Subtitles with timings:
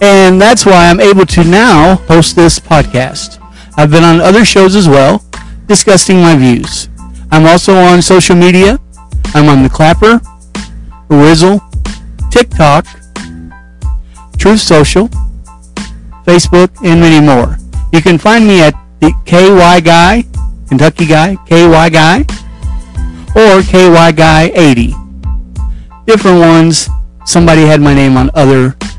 [0.00, 3.42] And that's why I'm able to now host this podcast.
[3.78, 5.24] I've been on other shows as well,
[5.66, 6.88] discussing my views.
[7.30, 8.78] I'm also on social media.
[9.34, 10.20] I'm on the Clapper,
[11.08, 11.60] Rizzle,
[12.30, 12.86] TikTok,
[14.38, 15.08] Truth Social,
[16.24, 17.56] Facebook, and many more.
[17.92, 20.24] You can find me at the KY Guy,
[20.68, 22.20] Kentucky Guy, KY Guy,
[23.34, 24.94] or KY Guy 80.
[26.06, 26.88] Different ones.
[27.24, 28.76] Somebody had my name on other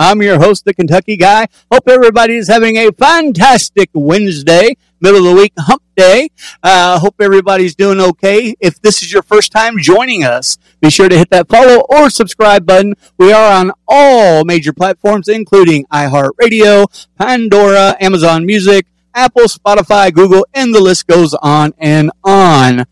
[0.00, 1.46] I'm your host, the Kentucky Guy.
[1.70, 6.30] Hope everybody is having a fantastic Wednesday, middle of the week hump day.
[6.62, 8.54] Uh, hope everybody's doing okay.
[8.60, 12.08] If this is your first time joining us, be sure to hit that follow or
[12.08, 12.94] subscribe button.
[13.18, 16.86] We are on all major platforms, including iHeartRadio,
[17.18, 22.86] Pandora, Amazon Music, Apple, Spotify, Google, and the list goes on and on.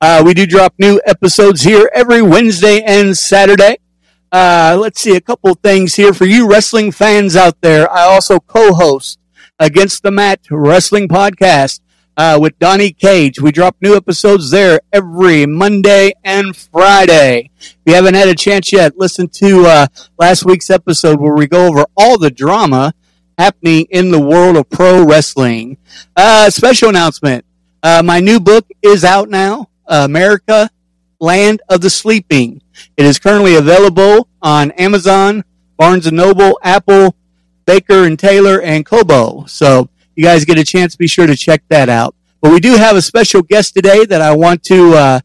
[0.00, 3.76] Uh, we do drop new episodes here every Wednesday and Saturday.
[4.34, 7.88] Uh, let's see a couple things here for you wrestling fans out there.
[7.88, 9.20] I also co-host
[9.60, 11.78] Against the Mat Wrestling Podcast
[12.16, 13.40] uh, with Donnie Cage.
[13.40, 17.52] We drop new episodes there every Monday and Friday.
[17.60, 19.86] If you haven't had a chance yet, listen to uh,
[20.18, 22.92] last week's episode where we go over all the drama
[23.38, 25.76] happening in the world of pro wrestling.
[26.16, 27.44] Uh, special announcement.
[27.84, 29.68] Uh, my new book is out now.
[29.86, 30.70] America,
[31.20, 32.62] Land of the Sleeping.
[32.96, 35.44] It is currently available on Amazon,
[35.76, 37.14] Barnes and Noble, Apple,
[37.66, 39.46] Baker and Taylor, and Kobo.
[39.46, 42.14] So you guys get a chance, be sure to check that out.
[42.40, 44.94] But we do have a special guest today that I want to.
[44.94, 45.20] Uh,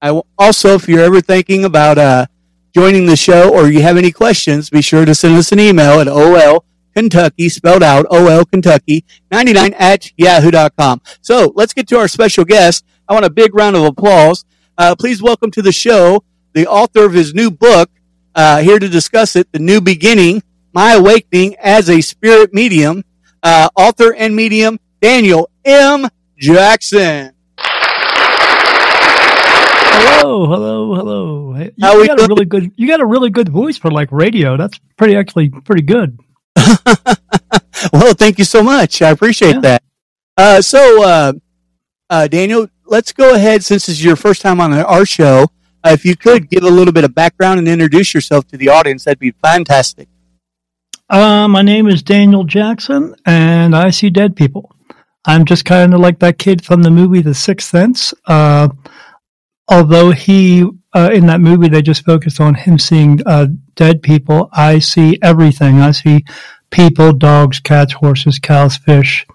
[0.00, 2.26] I also, if you're ever thinking about uh,
[2.74, 6.00] joining the show or you have any questions, be sure to send us an email
[6.00, 6.64] at ol
[6.94, 11.00] Kentucky, spelled out OL Kentucky, 99 at yahoo.com.
[11.20, 12.84] So let's get to our special guest.
[13.08, 14.44] I want a big round of applause.
[14.82, 17.88] Uh, please welcome to the show the author of his new book,
[18.34, 23.04] uh, here to discuss it, The New Beginning, My Awakening as a Spirit Medium,
[23.44, 26.08] uh, author and medium, Daniel M.
[26.36, 27.32] Jackson.
[30.00, 31.56] Hello, hello, hello.
[31.58, 32.72] You, How you got a really good.
[32.74, 34.56] You got a really good voice for like radio.
[34.56, 36.18] That's pretty actually pretty good.
[37.92, 39.00] well, thank you so much.
[39.00, 39.60] I appreciate yeah.
[39.60, 39.82] that.
[40.36, 41.32] Uh, so, uh,
[42.10, 45.48] uh, Daniel, let's go ahead since this is your first time on our show.
[45.84, 48.68] Uh, if you could give a little bit of background and introduce yourself to the
[48.68, 50.08] audience, that'd be fantastic.
[51.10, 54.74] Uh, my name is Daniel Jackson, and I see dead people.
[55.24, 58.14] I'm just kind of like that kid from the movie The Sixth Sense.
[58.26, 58.68] Uh,
[59.68, 64.48] although he, uh, in that movie, they just focused on him seeing uh, dead people.
[64.52, 65.80] I see everything.
[65.80, 66.24] I see
[66.70, 69.26] people, dogs, cats, horses, cows, fish,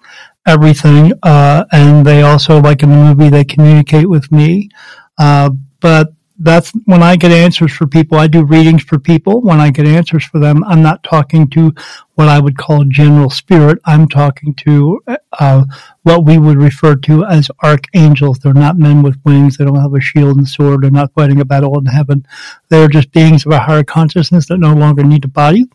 [0.48, 1.12] everything.
[1.22, 4.70] Uh, and they also, like in the movie, they communicate with me.
[5.18, 5.50] Uh,
[5.80, 8.16] but that's when I get answers for people.
[8.16, 9.40] I do readings for people.
[9.40, 11.74] When I get answers for them, I'm not talking to
[12.14, 13.78] what I would call general spirit.
[13.84, 15.00] I'm talking to
[15.38, 15.64] uh,
[16.02, 18.38] what we would refer to as archangels.
[18.38, 19.56] They're not men with wings.
[19.56, 20.82] They don't have a shield and sword.
[20.82, 22.24] They're not fighting a battle in heaven.
[22.68, 25.66] They're just beings of a higher consciousness that no longer need a body,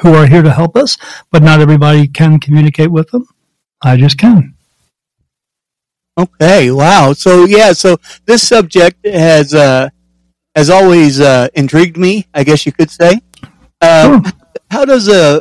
[0.00, 0.98] who are here to help us.
[1.30, 3.26] But not everybody can communicate with them.
[3.86, 4.54] I just can.
[6.18, 7.12] Okay, wow.
[7.12, 9.90] So yeah, so this subject has uh,
[10.56, 12.26] has always uh, intrigued me.
[12.34, 13.20] I guess you could say.
[13.80, 14.32] Uh, sure.
[14.70, 15.40] How does a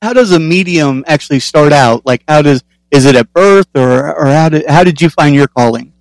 [0.00, 2.06] how does a medium actually start out?
[2.06, 5.34] Like, how does is it at birth, or or how did how did you find
[5.34, 5.92] your calling?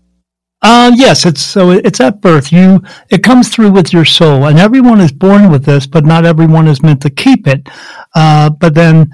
[0.61, 2.51] Uh, yes, it's so it's at birth.
[2.51, 6.25] You it comes through with your soul, and everyone is born with this, but not
[6.25, 7.67] everyone is meant to keep it.
[8.13, 9.11] Uh, but then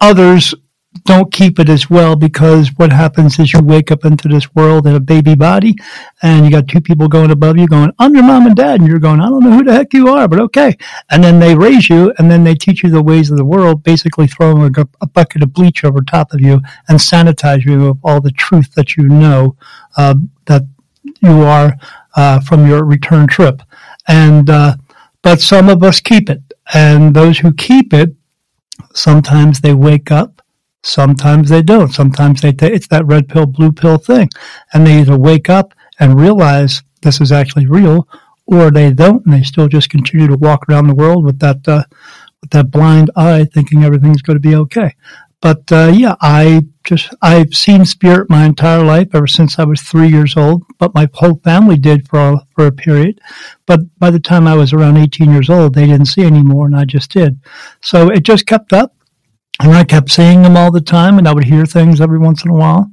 [0.00, 0.54] others
[1.02, 4.86] don't keep it as well because what happens is you wake up into this world
[4.86, 5.76] in a baby body
[6.22, 8.80] and you got two people going above you going, I'm your mom and dad.
[8.80, 10.76] And you're going, I don't know who the heck you are, but okay.
[11.10, 13.82] And then they raise you and then they teach you the ways of the world,
[13.82, 17.98] basically throwing a, a bucket of bleach over top of you and sanitize you of
[18.04, 19.56] all the truth that you know,
[19.96, 20.14] uh,
[20.46, 20.62] that
[21.22, 21.76] you are,
[22.16, 23.62] uh, from your return trip.
[24.06, 24.76] And, uh,
[25.22, 26.40] but some of us keep it
[26.72, 28.14] and those who keep it,
[28.94, 30.33] sometimes they wake up
[30.84, 31.92] Sometimes they don't.
[31.94, 34.28] Sometimes they take it's that red pill, blue pill thing,
[34.74, 38.06] and they either wake up and realize this is actually real,
[38.46, 41.66] or they don't, and they still just continue to walk around the world with that
[41.66, 41.84] uh,
[42.42, 44.94] with that blind eye, thinking everything's going to be okay.
[45.40, 49.80] But uh, yeah, I just I've seen spirit my entire life ever since I was
[49.80, 50.64] three years old.
[50.78, 53.22] But my whole family did for a, for a period.
[53.64, 56.76] But by the time I was around eighteen years old, they didn't see anymore, and
[56.76, 57.40] I just did.
[57.80, 58.94] So it just kept up
[59.60, 62.44] and I kept seeing them all the time, and I would hear things every once
[62.44, 62.90] in a while.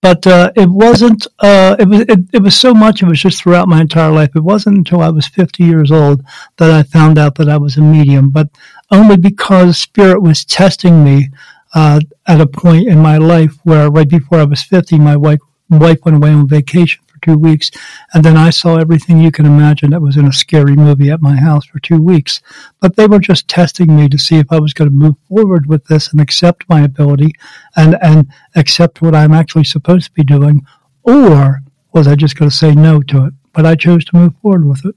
[0.00, 1.26] But uh, it wasn't.
[1.38, 2.00] Uh, it was.
[2.00, 3.02] It, it, was so much.
[3.02, 4.36] It was just throughout my entire life.
[4.36, 6.22] It wasn't until I was 50 years old
[6.58, 8.30] that I found out that I was a medium.
[8.30, 8.50] But
[8.90, 11.30] only because Spirit was testing me
[11.74, 15.40] uh, at a point in my life where, right before I was 50, my wife
[15.70, 17.70] wife went away on vacation two weeks.
[18.12, 21.22] And then I saw everything you can imagine that was in a scary movie at
[21.22, 22.40] my house for two weeks.
[22.80, 25.66] But they were just testing me to see if I was going to move forward
[25.66, 27.32] with this and accept my ability
[27.76, 30.66] and, and accept what I'm actually supposed to be doing.
[31.02, 31.62] Or
[31.92, 33.34] was I just going to say no to it?
[33.52, 34.94] But I chose to move forward with it.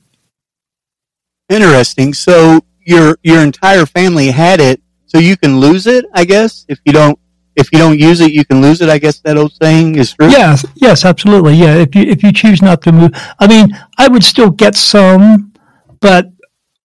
[1.50, 2.14] Interesting.
[2.14, 6.80] So your your entire family had it, so you can lose it, I guess, if
[6.86, 7.20] you don't
[7.58, 8.90] if you don't use it, you can lose it.
[8.90, 10.30] I guess that old saying is true.
[10.30, 11.56] Yes, yes, absolutely.
[11.56, 14.76] Yeah, if you if you choose not to move, I mean, I would still get
[14.76, 15.52] some,
[16.00, 16.32] but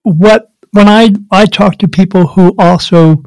[0.03, 3.23] what when I I talk to people who also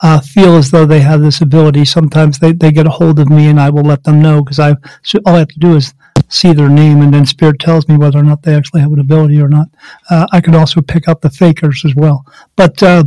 [0.00, 3.30] uh, feel as though they have this ability, sometimes they, they get a hold of
[3.30, 5.76] me and I will let them know because I so all I have to do
[5.76, 5.94] is
[6.28, 9.00] see their name and then spirit tells me whether or not they actually have an
[9.00, 9.68] ability or not.
[10.10, 12.24] Uh, I can also pick up the fakers as well,
[12.56, 13.04] but uh,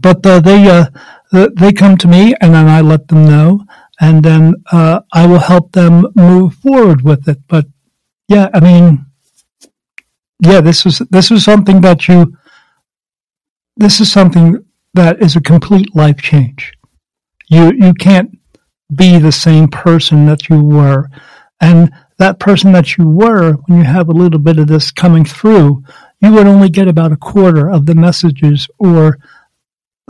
[0.00, 0.86] but uh, they uh,
[1.56, 3.64] they come to me and then I let them know,
[4.00, 7.40] and then uh, I will help them move forward with it.
[7.48, 7.66] But
[8.28, 9.06] yeah, I mean,
[10.40, 12.36] yeah, this is this is something that you.
[13.76, 16.72] This is something that is a complete life change.
[17.48, 18.38] You you can't
[18.94, 21.08] be the same person that you were,
[21.60, 25.24] and that person that you were when you have a little bit of this coming
[25.24, 25.82] through,
[26.20, 29.18] you would only get about a quarter of the messages or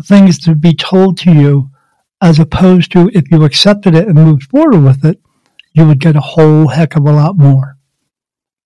[0.04, 1.70] things to be told to you
[2.20, 5.20] as opposed to if you accepted it and moved forward with it,
[5.74, 7.76] you would get a whole heck of a lot more.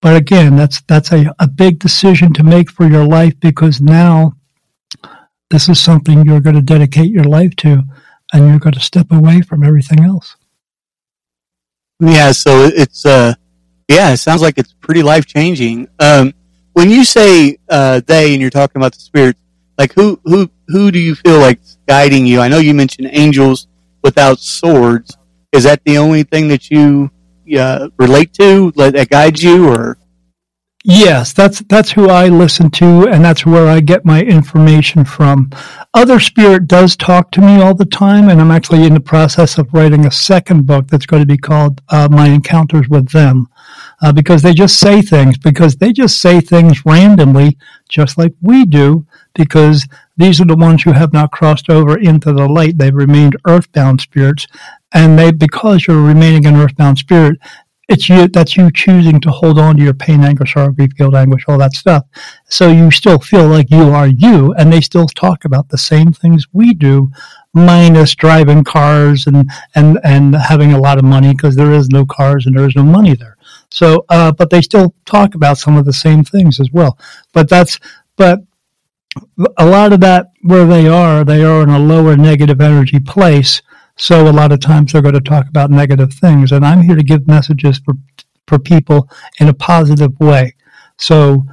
[0.03, 4.35] But again, that's that's a, a big decision to make for your life because now
[5.51, 7.83] this is something you're going to dedicate your life to
[8.33, 10.37] and you're going to step away from everything else.
[12.01, 13.35] Yeah, so it's uh
[13.89, 15.89] yeah, it sounds like it's pretty life changing.
[15.99, 16.35] Um
[16.75, 19.41] when you say uh they and you're talking about the spirits,
[19.79, 22.41] like who who who do you feel like guiding you?
[22.41, 23.69] I know you mentioned angels
[24.03, 25.17] without swords.
[25.53, 27.11] Is that the only thing that you
[27.59, 29.99] uh, relate to that guides you, or?
[30.89, 35.51] Yes, that's that's who I listen to, and that's where I get my information from.
[35.95, 39.59] Other spirit does talk to me all the time, and I'm actually in the process
[39.59, 43.49] of writing a second book that's going to be called uh, "My Encounters with Them,"
[44.01, 48.65] uh, because they just say things because they just say things randomly, just like we
[48.65, 49.05] do,
[49.37, 52.79] because these are the ones who have not crossed over into the light.
[52.79, 54.47] They've remained earthbound spirits.
[54.93, 57.39] And they, because you're remaining an earthbound spirit,
[57.89, 61.15] it's you, that's you choosing to hold on to your pain, anger, sorrow, grief, guilt,
[61.15, 62.05] anguish, all that stuff.
[62.49, 66.13] So you still feel like you are you, and they still talk about the same
[66.13, 67.11] things we do,
[67.55, 72.05] minus driving cars and, and, and having a lot of money because there is no
[72.05, 73.37] cars and there is no money there.
[73.71, 76.99] So, uh, but they still talk about some of the same things as well.
[77.33, 77.79] But that's,
[78.17, 78.41] but
[79.59, 83.63] a lot of that where they are, they are in a lower negative energy place.
[83.97, 86.53] So a lot of times they're going to talk about negative things.
[86.53, 87.95] And I'm here to give messages for,
[88.47, 89.09] for people
[89.41, 90.55] in a positive way.
[90.99, 91.45] So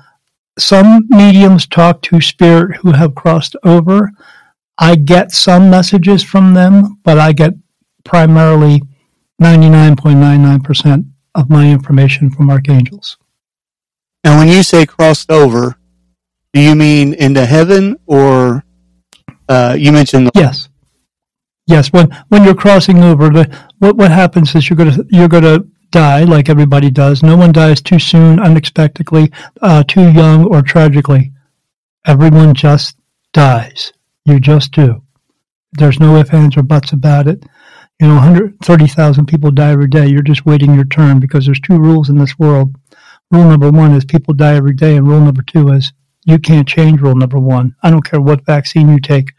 [0.57, 4.11] some mediums talk to spirit who have crossed over.
[4.77, 7.53] I get some messages from them, but I get
[8.03, 8.81] primarily
[9.41, 11.05] 99.99%
[11.35, 13.17] of my information from archangels.
[14.23, 15.77] Now, when you say crossed over,
[16.53, 18.63] do you mean into heaven or
[19.49, 20.27] uh, you mentioned?
[20.27, 20.69] The- yes.
[21.65, 21.91] Yes.
[21.91, 25.59] When when you're crossing over, the, what what happens is you're gonna you're gonna
[25.91, 27.23] die like everybody does.
[27.23, 29.31] No one dies too soon, unexpectedly,
[29.61, 31.31] uh, too young, or tragically.
[32.05, 32.97] Everyone just
[33.31, 33.93] dies.
[34.25, 35.01] You just do.
[35.73, 37.43] There's no ifs, ands, or buts about it.
[37.99, 40.07] You know, 130,000 people die every day.
[40.07, 42.75] You're just waiting your turn because there's two rules in this world.
[43.31, 45.93] Rule number one is people die every day, and rule number two is
[46.25, 47.75] you can't change rule number one.
[47.83, 49.33] I don't care what vaccine you take.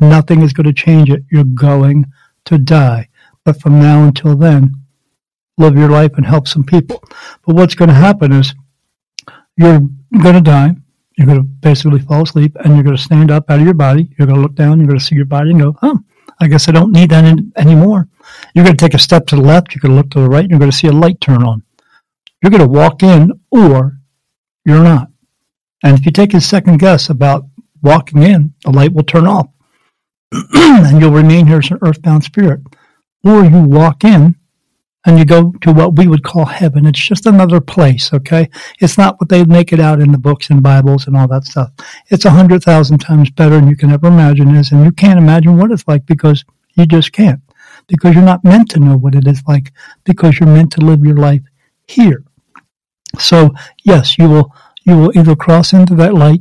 [0.00, 1.24] Nothing is going to change it.
[1.30, 2.06] You're going
[2.46, 3.08] to die.
[3.44, 4.74] But from now until then,
[5.58, 7.02] live your life and help some people.
[7.46, 8.54] But what's going to happen is
[9.56, 9.80] you're
[10.22, 10.74] going to die.
[11.16, 13.74] You're going to basically fall asleep and you're going to stand up out of your
[13.74, 14.08] body.
[14.16, 14.78] You're going to look down.
[14.78, 15.98] You're going to see your body and go, oh,
[16.40, 18.08] I guess I don't need that in, anymore.
[18.54, 19.74] You're going to take a step to the left.
[19.74, 20.48] You're going to look to the right.
[20.48, 21.62] You're going to see a light turn on.
[22.42, 23.98] You're going to walk in or
[24.64, 25.09] you're not.
[25.82, 27.46] And if you take a second guess about
[27.82, 29.48] walking in, the light will turn off
[30.52, 32.60] and you'll remain here as an earthbound spirit.
[33.24, 34.36] Or you walk in
[35.06, 36.86] and you go to what we would call heaven.
[36.86, 38.50] It's just another place, okay?
[38.80, 41.44] It's not what they make it out in the books and Bibles and all that
[41.44, 41.70] stuff.
[42.08, 45.18] It's a hundred thousand times better than you can ever imagine is, and you can't
[45.18, 46.44] imagine what it's like because
[46.74, 47.40] you just can't.
[47.86, 49.72] Because you're not meant to know what it is like,
[50.04, 51.42] because you're meant to live your life
[51.88, 52.24] here.
[53.18, 53.50] So
[53.84, 54.54] yes, you will
[54.90, 56.40] you will either cross into that light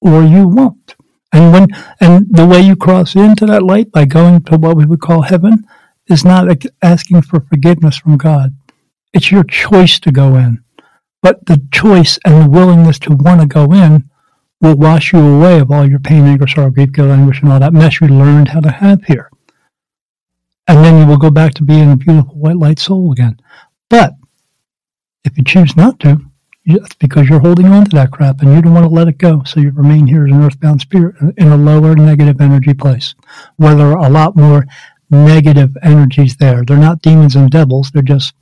[0.00, 0.94] or you won't.
[1.32, 1.68] And when
[2.00, 5.22] and the way you cross into that light by going to what we would call
[5.22, 5.66] heaven
[6.06, 6.46] is not
[6.82, 8.54] asking for forgiveness from God.
[9.12, 10.62] It's your choice to go in.
[11.22, 14.08] But the choice and the willingness to want to go in
[14.60, 17.60] will wash you away of all your pain, anger, sorrow, grief, guilt, anguish, and all
[17.60, 19.30] that mess you learned how to have here.
[20.68, 23.40] And then you will go back to being a beautiful white light soul again.
[23.88, 24.14] But
[25.24, 26.20] if you choose not to,
[26.66, 29.18] it's because you're holding on to that crap and you don't want to let it
[29.18, 29.44] go.
[29.44, 33.14] So you remain here as an earthbound spirit in a lower negative energy place
[33.56, 34.66] where there are a lot more
[35.08, 36.64] negative energies there.
[36.64, 37.90] They're not demons and devils.
[37.92, 38.34] They're just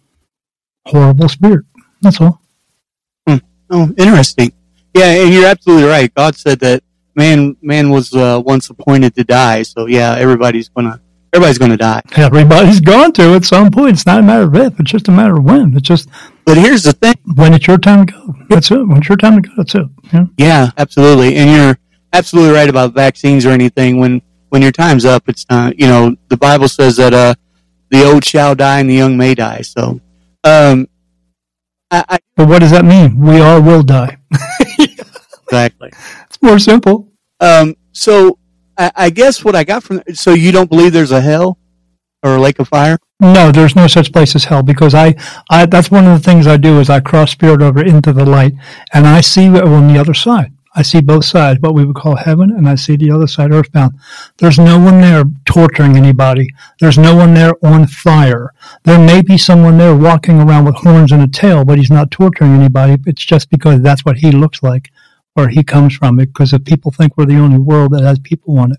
[0.86, 1.66] horrible spirit.
[2.00, 2.40] That's all.
[3.28, 3.36] Hmm.
[3.70, 4.52] Oh, interesting.
[4.94, 6.12] Yeah, and you're absolutely right.
[6.14, 6.82] God said that
[7.14, 9.62] man man was uh, once appointed to die.
[9.62, 11.00] So yeah, everybody's gonna
[11.32, 12.00] everybody's gonna die.
[12.16, 13.94] Everybody's going to at some point.
[13.94, 14.80] It's not a matter of if.
[14.80, 15.76] It's just a matter of when.
[15.76, 16.08] It's just.
[16.44, 18.86] But here's the thing: when it's your time to go, that's it.
[18.86, 19.86] When it's your time to go, that's it.
[20.12, 21.36] Yeah, yeah absolutely.
[21.36, 21.78] And you're
[22.12, 23.98] absolutely right about vaccines or anything.
[23.98, 25.78] When when your time's up, it's not.
[25.78, 27.34] You know, the Bible says that uh,
[27.90, 29.62] the old shall die and the young may die.
[29.62, 30.00] So,
[30.44, 30.88] um,
[31.90, 33.18] I, I, but what does that mean?
[33.18, 34.18] We all will die.
[34.78, 35.90] exactly.
[36.26, 37.08] It's more simple.
[37.40, 38.38] Um, so
[38.76, 41.58] I, I guess what I got from so you don't believe there's a hell
[42.24, 42.98] or a lake of fire?
[43.20, 45.14] No, there's no such place as hell because I,
[45.50, 48.26] I that's one of the things I do is I cross spirit over into the
[48.26, 48.54] light
[48.92, 50.52] and I see on the other side.
[50.76, 53.52] I see both sides, what we would call heaven, and I see the other side,
[53.52, 53.94] earthbound.
[54.38, 56.48] There's no one there torturing anybody.
[56.80, 58.52] There's no one there on fire.
[58.82, 62.10] There may be someone there walking around with horns and a tail, but he's not
[62.10, 63.00] torturing anybody.
[63.06, 64.90] It's just because that's what he looks like
[65.34, 66.16] where he comes from.
[66.16, 68.78] Because if people think we're the only world that has people on it,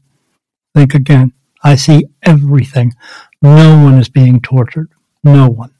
[0.75, 1.31] think again.
[1.63, 2.93] I see everything.
[3.45, 4.89] No one is being tortured.
[5.23, 5.71] No one.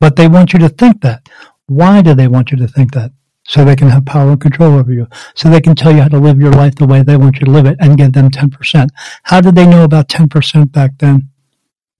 [0.00, 1.28] But they want you to think that.
[1.66, 3.12] Why do they want you to think that?
[3.44, 5.06] So they can have power and control over you.
[5.36, 7.44] So they can tell you how to live your life the way they want you
[7.44, 8.88] to live it and give them 10%.
[9.22, 11.28] How did they know about 10% back then?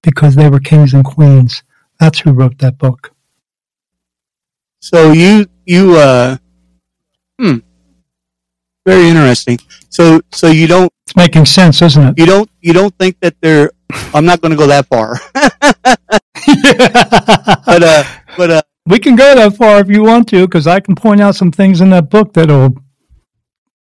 [0.03, 1.63] Because they were kings and queens.
[2.01, 3.13] That's who wrote that book.
[4.81, 6.37] So you, you, uh,
[7.39, 7.59] hmm,
[8.85, 9.59] very interesting.
[9.89, 10.92] So, so you don't.
[11.07, 12.19] It's making sense, isn't it?
[12.19, 12.51] You don't.
[12.61, 13.71] You don't think that they're.
[14.15, 15.19] I'm not going to go that far.
[17.67, 18.05] but, uh,
[18.37, 21.21] but, uh, we can go that far if you want to, because I can point
[21.21, 22.75] out some things in that book that'll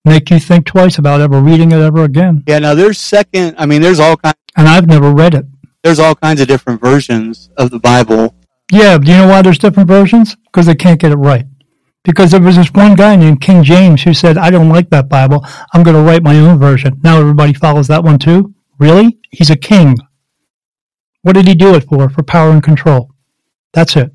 [0.05, 2.43] make you think twice about ever reading it ever again.
[2.47, 2.59] Yeah.
[2.59, 3.55] Now there's second.
[3.57, 4.35] I mean, there's all kinds.
[4.55, 5.45] And I've never read it.
[5.83, 8.35] There's all kinds of different versions of the Bible.
[8.71, 8.97] Yeah.
[8.97, 10.35] Do you know why there's different versions?
[10.45, 11.45] Because they can't get it right
[12.05, 15.09] because there was this one guy named King James who said, I don't like that
[15.09, 15.45] Bible.
[15.73, 17.01] I'm going to write my own version.
[17.03, 18.53] Now everybody follows that one too?
[18.77, 19.17] Really?
[19.31, 19.97] He's a king.
[21.23, 22.07] What did he do it for?
[22.09, 23.11] For power and control.
[23.73, 24.11] That's it.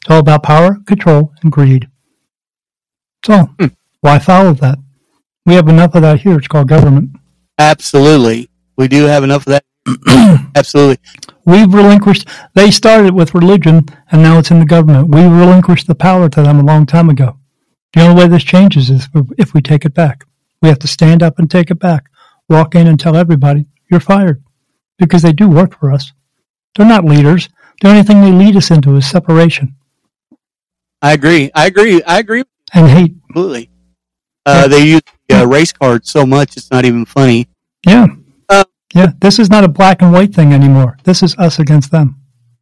[0.00, 1.88] It's all about power, control, and greed.
[3.24, 3.66] So, hmm.
[4.00, 4.78] why follow that?
[5.46, 6.36] We have enough of that here.
[6.36, 7.10] It's called government.
[7.58, 8.50] Absolutely.
[8.76, 9.64] We do have enough of that.
[10.56, 10.98] Absolutely.
[11.48, 15.08] We've relinquished, they started with religion and now it's in the government.
[15.08, 17.38] We relinquished the power to them a long time ago.
[17.94, 20.26] The only way this changes is if we take it back.
[20.60, 22.10] We have to stand up and take it back.
[22.50, 24.42] Walk in and tell everybody, you're fired.
[24.98, 26.12] Because they do work for us.
[26.76, 27.48] They're not leaders.
[27.80, 29.74] The only thing they lead us into is separation
[31.00, 31.50] I agree.
[31.54, 32.02] I agree.
[32.02, 32.42] I agree
[32.74, 33.14] and hate.
[33.24, 33.70] completely.
[34.44, 37.48] Uh, they use the uh, race card so much it's not even funny.
[37.86, 38.08] Yeah.
[38.98, 39.12] Yeah.
[39.20, 40.98] This is not a black and white thing anymore.
[41.04, 42.16] This is us against them.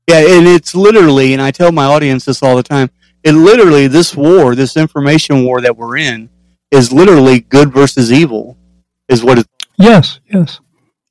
[0.06, 2.90] Yeah, and it's literally, and I tell my audience this all the time.
[3.24, 6.28] It literally, this war, this information war that we're in,
[6.70, 8.58] is literally good versus evil,
[9.08, 9.46] is what it.
[9.78, 10.60] Yes, yes.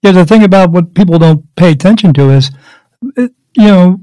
[0.04, 2.52] Yeah, the thing about what people don't pay attention to is,
[3.02, 4.00] you know,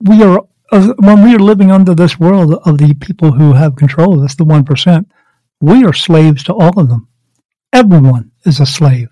[0.00, 0.40] we are,
[0.72, 4.34] uh, when we are living under this world of the people who have control, that's
[4.34, 5.04] the 1%,
[5.60, 7.06] we are slaves to all of them.
[7.72, 9.10] Everyone is a slave.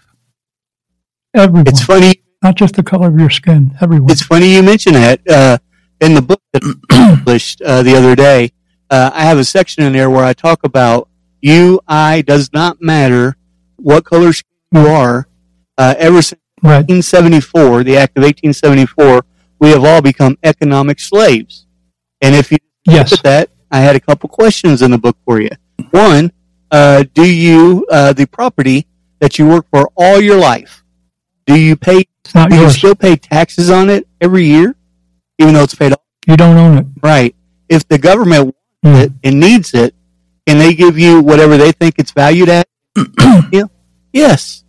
[1.35, 1.67] Everyone.
[1.67, 2.23] It's funny.
[2.43, 4.11] Not just the color of your skin, everyone.
[4.11, 5.21] It's funny you mention that.
[5.29, 5.59] Uh,
[6.01, 8.51] in the book that I published uh, the other day,
[8.91, 11.09] uh, I have a section in there where I talk about
[11.41, 13.37] you, I, does not matter
[13.77, 15.29] what color skin you are.
[15.79, 16.79] Uh, ever since right.
[16.89, 19.25] 1874, the Act of 1874,
[19.61, 21.67] we have all become economic slaves.
[22.21, 23.13] And if you Yes.
[23.13, 25.51] look at that, I had a couple questions in the book for you.
[25.93, 26.33] One,
[26.73, 28.87] uh, do you uh, the property
[29.21, 30.82] that you work for all your life?
[31.47, 32.05] Do you pay?
[32.25, 32.77] It's not Do you yours.
[32.77, 34.75] still pay taxes on it every year,
[35.39, 35.99] even though it's paid off?
[36.27, 36.87] You don't own it.
[37.03, 37.35] Right.
[37.69, 39.01] If the government wants Mm.
[39.05, 39.95] it and needs it,
[40.45, 42.67] can they give you whatever they think it's valued at?
[43.53, 43.63] yeah.
[44.13, 44.65] Yes.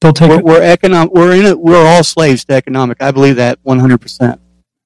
[0.00, 0.44] They'll take We're, it.
[0.44, 1.12] we're economic.
[1.12, 1.58] We're in it.
[1.58, 3.02] We're all slaves to economic.
[3.02, 3.98] I believe that 100.
[3.98, 4.40] percent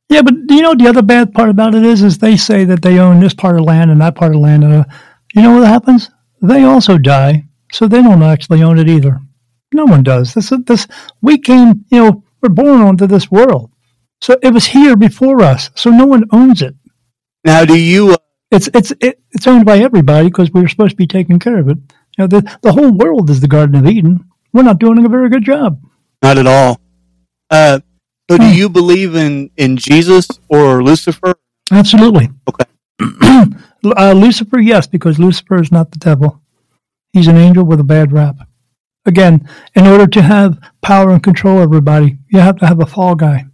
[0.09, 2.64] Yeah, but do you know the other bad part about it is, is they say
[2.64, 4.64] that they own this part of land and that part of land.
[4.64, 4.85] And, uh,
[5.35, 6.09] you know what happens?
[6.40, 9.20] They also die, so they don't actually own it either.
[9.80, 10.34] No one does.
[10.34, 10.87] This, this,
[11.22, 13.70] we came, you know, we're born onto this world,
[14.26, 15.70] so it was here before us.
[15.82, 16.76] So no one owns it.
[17.44, 18.02] Now, do you?
[18.14, 18.18] Uh,
[18.56, 21.58] It's it's it, it's owned by everybody because we were supposed to be taking care
[21.62, 21.78] of it.
[22.16, 24.14] You know, the the whole world is the Garden of Eden.
[24.52, 25.72] We're not doing a very good job.
[26.22, 26.72] not at all.
[27.50, 27.81] Uh,
[28.31, 28.55] so, do Hmm.
[28.61, 31.35] you believe in in Jesus or Lucifer?
[31.72, 32.31] Absolutely.
[32.50, 32.66] Okay.
[34.02, 36.42] uh, Lucifer, yes, because Lucifer is not the devil.
[37.14, 38.37] He's an angel with a bad rap.
[39.06, 42.86] Again, in order to have power and control over everybody, you have to have a
[42.86, 43.46] fall guy.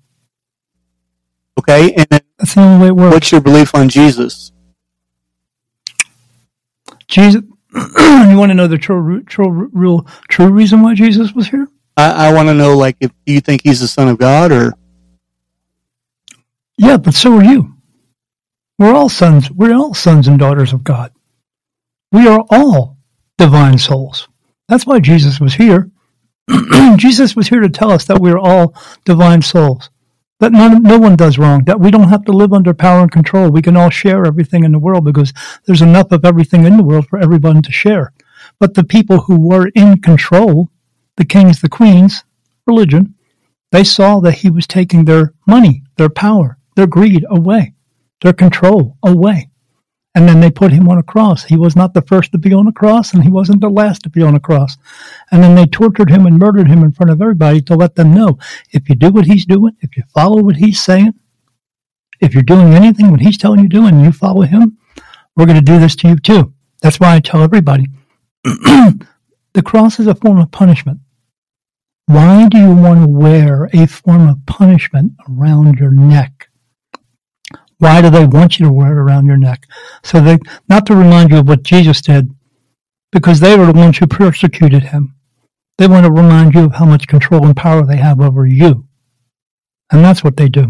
[1.58, 1.92] Okay.
[1.94, 2.06] And
[2.38, 3.14] That's the only way it works.
[3.14, 4.52] what's your belief on Jesus?
[7.08, 7.42] Jesus,
[7.74, 11.68] you want to know the true, true, real, true reason why Jesus was here?
[11.96, 14.52] I, I want to know, like, if do you think he's the son of God
[14.52, 14.74] or
[16.76, 17.74] Yeah, but so are you.
[18.78, 19.50] We're all sons.
[19.50, 21.12] We're all sons and daughters of God.
[22.12, 22.98] We are all
[23.38, 24.28] divine souls.
[24.68, 25.90] That's why Jesus was here.
[26.96, 28.74] Jesus was here to tell us that we're all
[29.04, 29.90] divine souls.
[30.40, 31.64] That none, no one does wrong.
[31.64, 33.50] That we don't have to live under power and control.
[33.50, 35.32] We can all share everything in the world because
[35.64, 38.12] there's enough of everything in the world for everyone to share.
[38.58, 40.70] But the people who were in control,
[41.16, 42.24] the kings, the queens,
[42.66, 43.14] religion,
[43.72, 47.74] they saw that he was taking their money, their power, their greed away,
[48.22, 49.50] their control away.
[50.16, 51.44] And then they put him on a cross.
[51.44, 54.02] He was not the first to be on a cross, and he wasn't the last
[54.04, 54.78] to be on a cross.
[55.30, 58.14] And then they tortured him and murdered him in front of everybody to let them
[58.14, 58.38] know
[58.72, 61.12] if you do what he's doing, if you follow what he's saying,
[62.20, 64.78] if you're doing anything what he's telling you to do and you follow him,
[65.36, 66.54] we're going to do this to you too.
[66.80, 67.86] That's why I tell everybody
[68.44, 71.00] the cross is a form of punishment.
[72.06, 76.48] Why do you want to wear a form of punishment around your neck?
[77.78, 79.66] Why do they want you to wear it around your neck?
[80.02, 82.34] So they, not to remind you of what Jesus did,
[83.12, 85.14] because they were the ones who persecuted him.
[85.78, 88.86] They want to remind you of how much control and power they have over you.
[89.90, 90.68] And that's what they do.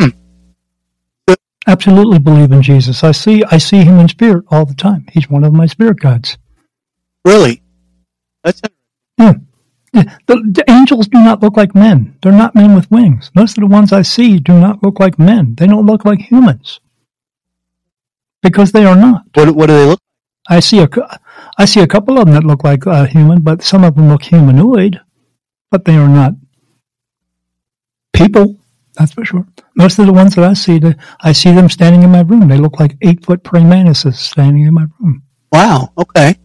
[0.00, 0.08] Hmm.
[1.66, 3.04] Absolutely believe in Jesus.
[3.04, 5.06] I see I see him in spirit all the time.
[5.12, 6.38] He's one of my spirit guides.
[7.24, 7.62] really?
[8.42, 8.60] That's
[9.18, 9.34] Yeah.
[9.92, 12.16] The, angels do not look like men.
[12.22, 13.30] They're not men with wings.
[13.34, 15.54] Most of the ones I see do not look like men.
[15.56, 16.80] They don't look like humans.
[18.42, 19.24] Because they are not.
[19.34, 19.54] what.
[19.54, 20.00] What do they look?
[20.48, 20.88] I see a,
[21.58, 24.08] I see a couple of them that look like uh, human, but some of them
[24.08, 25.00] look humanoid,
[25.70, 26.32] but they are not
[28.12, 28.58] people.
[28.94, 29.46] That's for sure.
[29.76, 32.48] Most of the ones that I see, the, I see them standing in my room.
[32.48, 35.22] They look like eight foot praying mantises standing in my room.
[35.52, 35.92] Wow.
[35.96, 36.36] Okay.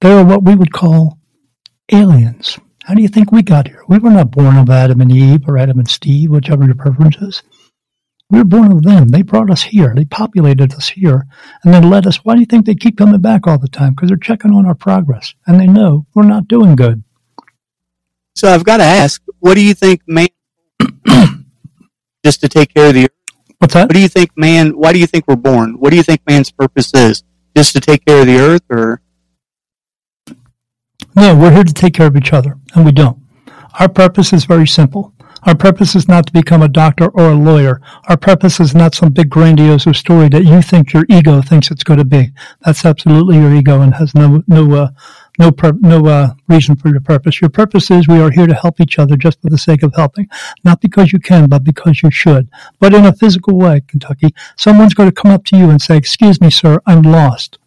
[0.00, 1.19] They're what we would call
[1.92, 2.58] aliens.
[2.84, 3.84] How do you think we got here?
[3.88, 7.16] We were not born of Adam and Eve or Adam and Steve, whichever your preference
[7.16, 7.42] is.
[8.30, 9.08] We were born of them.
[9.08, 9.92] They brought us here.
[9.94, 11.26] They populated us here
[11.64, 12.24] and then led us.
[12.24, 13.94] Why do you think they keep coming back all the time?
[13.94, 17.02] Because they're checking on our progress and they know we're not doing good.
[18.36, 20.28] So I've got to ask, what do you think man
[22.24, 23.54] just to take care of the earth?
[23.58, 23.88] What's that?
[23.88, 25.74] What do you think man why do you think we're born?
[25.78, 27.24] What do you think man's purpose is?
[27.56, 29.02] Just to take care of the earth or
[31.16, 33.18] No, we're here to take care of each other and we don't.
[33.78, 35.12] Our purpose is very simple.
[35.44, 37.80] Our purpose is not to become a doctor or a lawyer.
[38.08, 41.82] Our purpose is not some big grandiose story that you think your ego thinks it's
[41.82, 42.32] going to be.
[42.60, 44.88] That's absolutely your ego and has no no uh,
[45.38, 47.40] no pur- no uh, reason for your purpose.
[47.40, 49.94] Your purpose is we are here to help each other just for the sake of
[49.96, 50.28] helping,
[50.62, 52.48] not because you can, but because you should.
[52.78, 55.96] But in a physical way, Kentucky, someone's going to come up to you and say,
[55.96, 57.58] "Excuse me, sir, I'm lost."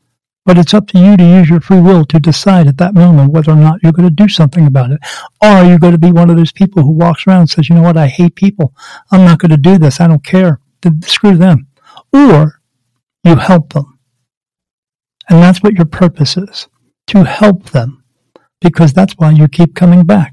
[0.46, 3.32] But it's up to you to use your free will to decide at that moment
[3.32, 5.00] whether or not you're going to do something about it.
[5.42, 7.70] Or you're you going to be one of those people who walks around and says,
[7.70, 8.74] you know what, I hate people.
[9.12, 10.02] I'm not going to do this.
[10.02, 10.60] I don't care.
[11.04, 11.68] Screw them.
[12.12, 12.60] Or
[13.24, 14.00] you help them.
[15.30, 16.68] And that's what your purpose is
[17.08, 18.04] to help them
[18.60, 20.33] because that's why you keep coming back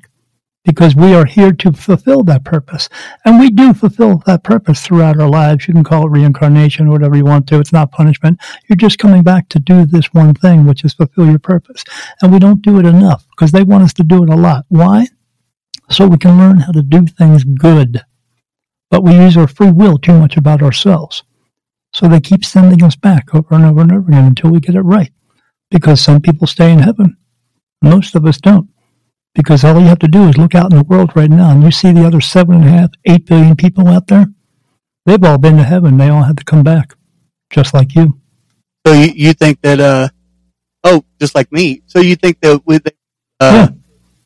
[0.65, 2.89] because we are here to fulfill that purpose.
[3.25, 5.67] And we do fulfill that purpose throughout our lives.
[5.67, 7.61] You can call it reincarnation whatever you want to.
[7.61, 8.39] It's not punishment.
[8.69, 11.83] You're just coming back to do this one thing, which is fulfill your purpose.
[12.21, 14.67] And we don't do it enough because they want us to do it a lot.
[14.69, 15.07] Why?
[15.89, 18.03] So we can learn how to do things good.
[18.91, 21.23] But we use our free will too much about ourselves.
[21.93, 24.75] So they keep sending us back over and over and over again until we get
[24.75, 25.13] it right.
[25.71, 27.17] Because some people stay in heaven.
[27.83, 28.69] Most of us don't.
[29.35, 31.63] Because all you have to do is look out in the world right now and
[31.63, 34.27] you see the other seven and a half, eight billion people out there.
[35.07, 35.97] They've all been to heaven.
[35.97, 36.95] They all had to come back,
[37.51, 38.19] just like you.
[38.87, 40.09] So you, you think that, uh,
[40.85, 41.83] oh, just like me.
[41.87, 42.87] So you think that with,
[43.39, 43.69] uh, yeah.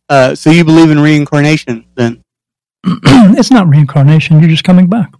[0.09, 2.23] uh, so you believe in reincarnation then?
[2.85, 4.41] it's not reincarnation.
[4.41, 5.13] You're just coming back.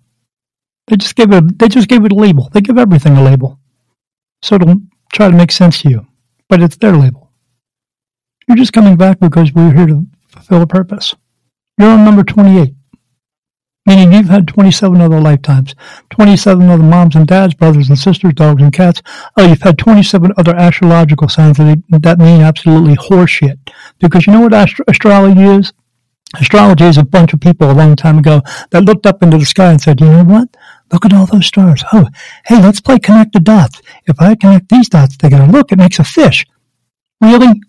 [0.87, 2.49] They just give it, they just gave it a label.
[2.53, 3.59] They give everything a label.
[4.43, 4.77] So it'll
[5.13, 6.07] try to make sense to you,
[6.49, 7.24] but it's their label.
[8.47, 11.15] You're just coming back because we're here to fulfill a purpose.
[11.79, 12.75] You're on number 28,
[13.87, 15.75] meaning you've had 27 other lifetimes,
[16.11, 19.03] 27 other moms and dads, brothers and sisters, dogs and cats.
[19.37, 23.59] Oh, you've had 27 other astrological signs that, that mean absolutely horseshit.
[23.99, 25.73] Because you know what astro- astrology is?
[26.41, 29.45] Astrology is a bunch of people a long time ago that looked up into the
[29.47, 30.49] sky and said, you know what?
[30.93, 31.83] Look at all those stars.
[31.93, 32.07] Oh,
[32.45, 33.81] hey, let's play connect the dots.
[34.07, 36.45] If I connect these dots together, look, it makes a fish.
[37.21, 37.61] Really?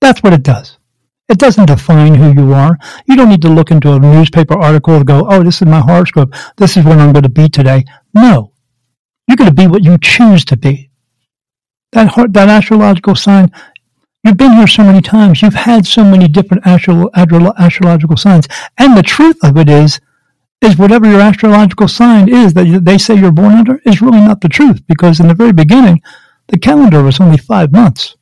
[0.00, 0.78] That's what it does.
[1.28, 2.76] It doesn't define who you are.
[3.06, 5.80] You don't need to look into a newspaper article and go, oh, this is my
[5.80, 6.34] horoscope.
[6.56, 7.84] This is what I'm going to be today.
[8.14, 8.52] No.
[9.28, 10.90] You're going to be what you choose to be.
[11.92, 13.52] That, that astrological sign,
[14.24, 15.40] you've been here so many times.
[15.40, 18.48] You've had so many different astro, astro, astrological signs.
[18.78, 20.00] And the truth of it is,
[20.60, 24.40] is whatever your astrological sign is that they say you're born under is really not
[24.40, 26.02] the truth because in the very beginning,
[26.48, 28.16] the calendar was only five months.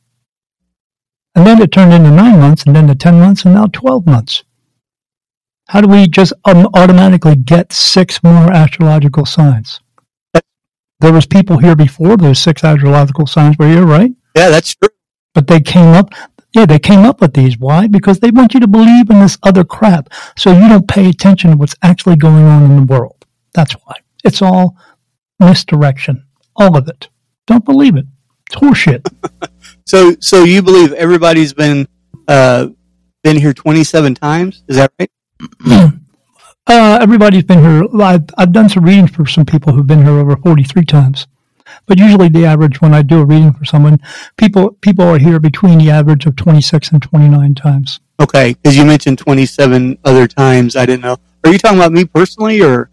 [1.38, 4.06] And then it turned into nine months, and then to 10 months, and now 12
[4.06, 4.44] months.
[5.68, 9.80] How do we just um, automatically get six more astrological signs?
[11.00, 14.12] There was people here before those six astrological signs were here, right?
[14.36, 14.90] Yeah, that's true.
[15.34, 16.10] But they came up,
[16.54, 17.58] yeah, they came up with these.
[17.58, 17.86] Why?
[17.88, 21.52] Because they want you to believe in this other crap, so you don't pay attention
[21.52, 23.26] to what's actually going on in the world.
[23.54, 23.96] That's why.
[24.24, 24.76] It's all
[25.40, 26.24] misdirection.
[26.56, 27.08] All of it.
[27.46, 28.06] Don't believe it.
[28.48, 29.06] It's horseshit.
[29.88, 31.88] So, so you believe everybody's been
[32.28, 32.68] uh,
[33.22, 34.62] been here 27 times?
[34.68, 35.10] Is that right?
[36.66, 38.02] uh, everybody's been here.
[38.02, 41.26] I've, I've done some readings for some people who've been here over 43 times.
[41.86, 43.98] But usually the average when I do a reading for someone,
[44.36, 48.00] people people are here between the average of 26 and 29 times.
[48.20, 50.76] Okay, because you mentioned 27 other times.
[50.76, 51.16] I didn't know.
[51.44, 52.90] Are you talking about me personally or?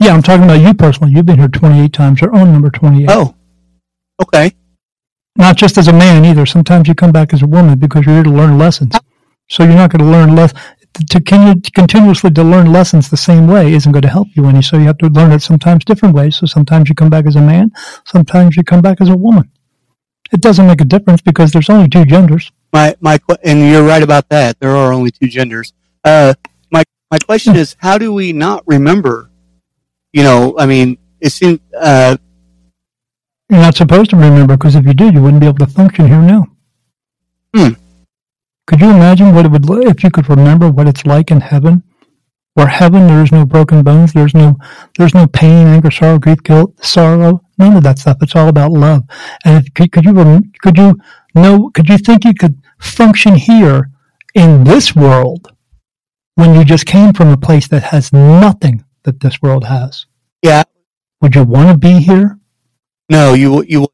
[0.00, 1.12] Yeah, I'm talking about you personally.
[1.12, 2.20] You've been here 28 times.
[2.20, 3.08] Your own number 28.
[3.10, 3.36] Oh,
[4.20, 4.54] okay.
[5.36, 6.46] Not just as a man either.
[6.46, 8.94] Sometimes you come back as a woman because you're here to learn lessons.
[9.48, 10.54] So you're not going to learn less
[11.10, 14.62] to continuously to learn lessons the same way isn't going to help you any.
[14.62, 16.36] So you have to learn it sometimes different ways.
[16.36, 17.72] So sometimes you come back as a man,
[18.04, 19.50] sometimes you come back as a woman.
[20.32, 22.50] It doesn't make a difference because there's only two genders.
[22.72, 24.58] My my and you're right about that.
[24.60, 25.72] There are only two genders.
[26.04, 26.34] Uh,
[26.70, 29.30] my my question is, how do we not remember?
[30.12, 32.16] You know, I mean, it seems uh,
[33.48, 36.06] you're not supposed to remember because if you did, you wouldn't be able to function
[36.06, 36.46] here now.
[37.54, 37.74] Hmm.
[38.66, 41.82] Could you imagine what it would if you could remember what it's like in heaven?
[42.54, 44.56] Where heaven there is no broken bones, there's no
[44.96, 48.18] there's no pain, anger, sorrow, grief, guilt, sorrow, none of that stuff.
[48.22, 49.02] It's all about love.
[49.44, 50.98] And if, could, could you could you
[51.34, 53.90] know could you think you could function here
[54.34, 55.52] in this world
[56.36, 60.06] when you just came from a place that has nothing that this world has?
[60.42, 60.62] Yeah.
[61.20, 62.38] Would you want to be here?
[63.10, 63.88] No, you you.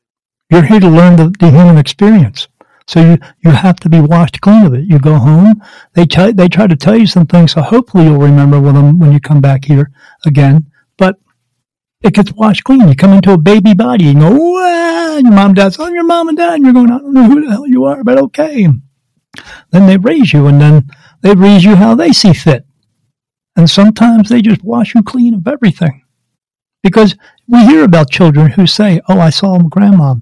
[0.50, 2.48] You're here to learn the, the human experience.
[2.88, 4.84] So you, you have to be washed clean of it.
[4.84, 5.62] You go home,
[5.94, 9.12] they try, they try to tell you some things, so hopefully you'll remember them when
[9.12, 9.92] you come back here
[10.26, 10.70] again.
[10.98, 11.18] But
[12.02, 12.88] it gets washed clean.
[12.88, 14.28] You come into a baby body and go,
[15.16, 17.24] and your mom, dad's, oh, your mom and dad, and you're going, I don't know
[17.24, 18.66] who the hell you are, but okay.
[19.70, 20.88] Then they raise you, and then
[21.22, 22.64] They raise you how they see fit.
[23.56, 26.02] And sometimes they just wash you clean of everything.
[26.82, 27.16] Because
[27.50, 30.14] we hear about children who say, Oh, I saw grandma.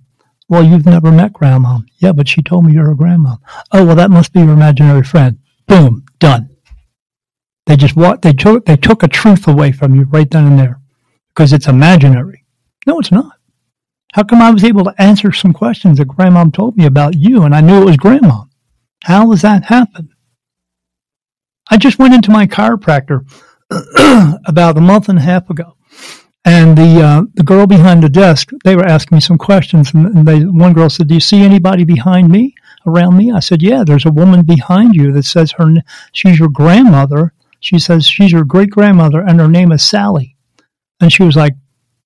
[0.49, 1.81] Well, you've never met grandma.
[1.99, 3.37] Yeah, but she told me you're a grandma.
[3.71, 5.39] Oh, well, that must be your imaginary friend.
[5.67, 6.49] Boom, done.
[7.67, 10.59] They just what they took they took a truth away from you right then and
[10.59, 10.81] there
[11.29, 12.45] because it's imaginary.
[12.87, 13.33] No, it's not.
[14.15, 17.43] How come I was able to answer some questions that grandma told me about you
[17.43, 18.45] and I knew it was grandma?
[19.05, 20.09] How does that happen?
[21.71, 23.31] I just went into my chiropractor
[24.47, 25.77] about a month and a half ago
[26.49, 30.27] and the uh, the girl behind the desk, they were asking me some questions, and
[30.27, 32.55] they, one girl said, "Do you see anybody behind me,
[32.87, 35.75] around me?" I said, "Yeah, there's a woman behind you that says her
[36.13, 37.35] she's your grandmother.
[37.61, 40.37] She says she's your great grandmother, and her name is Sally."
[41.01, 41.55] And she was like,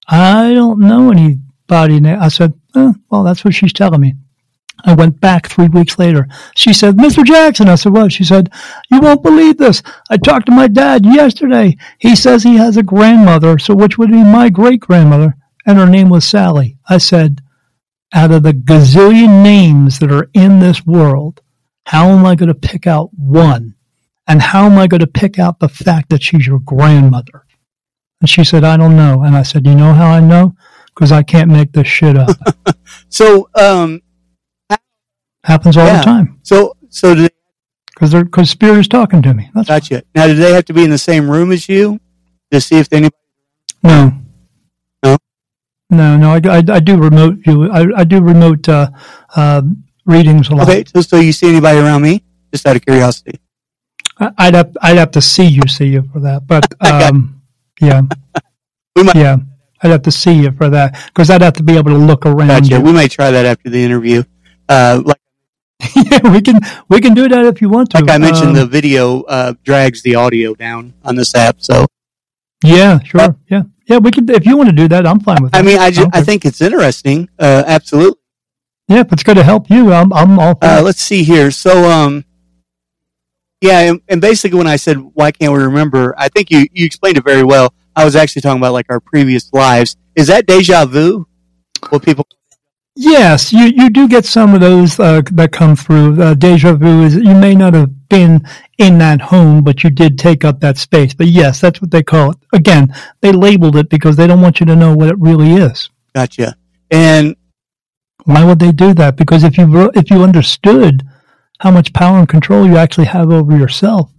[0.08, 4.14] "I don't know anybody." I said, eh, "Well, that's what she's telling me."
[4.84, 6.26] I went back three weeks later.
[6.54, 7.24] She said, Mr.
[7.24, 7.68] Jackson.
[7.68, 8.12] I said, what?
[8.12, 8.50] She said,
[8.90, 9.82] you won't believe this.
[10.10, 11.76] I talked to my dad yesterday.
[11.98, 15.86] He says he has a grandmother, so which would be my great grandmother, and her
[15.86, 16.78] name was Sally.
[16.88, 17.42] I said,
[18.12, 21.40] out of the gazillion names that are in this world,
[21.86, 23.74] how am I going to pick out one?
[24.26, 27.44] And how am I going to pick out the fact that she's your grandmother?
[28.20, 29.22] And she said, I don't know.
[29.22, 30.54] And I said, you know how I know?
[30.94, 32.36] Because I can't make this shit up.
[33.08, 34.00] so, um,
[35.44, 35.98] Happens all yeah.
[35.98, 36.38] the time.
[36.42, 37.14] So, so
[37.94, 39.50] because they're because spirit is talking to me.
[39.54, 40.02] That's gotcha.
[40.14, 42.00] Now, do they have to be in the same room as you
[42.50, 43.16] to see if anybody?
[43.82, 44.12] No.
[45.02, 45.18] No.
[45.90, 46.30] No, no.
[46.30, 47.70] I, I, I do remote you.
[47.70, 48.90] I, I do remote uh,
[49.36, 49.62] uh,
[50.06, 50.68] readings a lot.
[50.68, 52.24] Okay, so so you see anybody around me?
[52.52, 53.40] Just out of curiosity.
[54.38, 57.42] I'd have I'd have to see you see you for that, but um,
[57.80, 58.02] yeah,
[58.94, 59.16] we might.
[59.16, 59.36] Yeah,
[59.82, 62.26] I'd have to see you for that because I'd have to be able to look
[62.26, 62.48] around.
[62.48, 62.76] Gotcha.
[62.76, 62.80] You.
[62.80, 64.22] We might try that after the interview.
[64.68, 65.21] Uh, like
[65.96, 67.98] yeah, we can we can do that if you want to.
[67.98, 71.86] Like I mentioned, um, the video uh, drags the audio down on this app, so
[72.64, 73.98] yeah, sure, uh, yeah, yeah.
[73.98, 75.06] We can if you want to do that.
[75.06, 75.52] I'm fine with.
[75.52, 75.58] that.
[75.58, 77.28] I mean, I just, I, I think it's interesting.
[77.38, 78.20] Uh, absolutely.
[78.88, 80.58] Yeah, if it's going to help you, I'm I'm all.
[80.62, 81.50] Uh, let's see here.
[81.50, 82.24] So, um,
[83.60, 86.84] yeah, and, and, basically, when I said why can't we remember, I think you you
[86.84, 87.74] explained it very well.
[87.96, 89.96] I was actually talking about like our previous lives.
[90.14, 91.26] Is that deja vu?
[91.88, 92.26] What people
[92.94, 96.22] Yes, you, you do get some of those uh, that come through.
[96.22, 100.18] Uh, deja vu is you may not have been in that home, but you did
[100.18, 101.14] take up that space.
[101.14, 102.36] But yes, that's what they call it.
[102.52, 105.88] Again, they labeled it because they don't want you to know what it really is.
[106.14, 106.54] Gotcha.
[106.90, 107.34] And
[108.24, 109.16] why would they do that?
[109.16, 111.02] Because if you if you understood
[111.60, 114.10] how much power and control you actually have over yourself,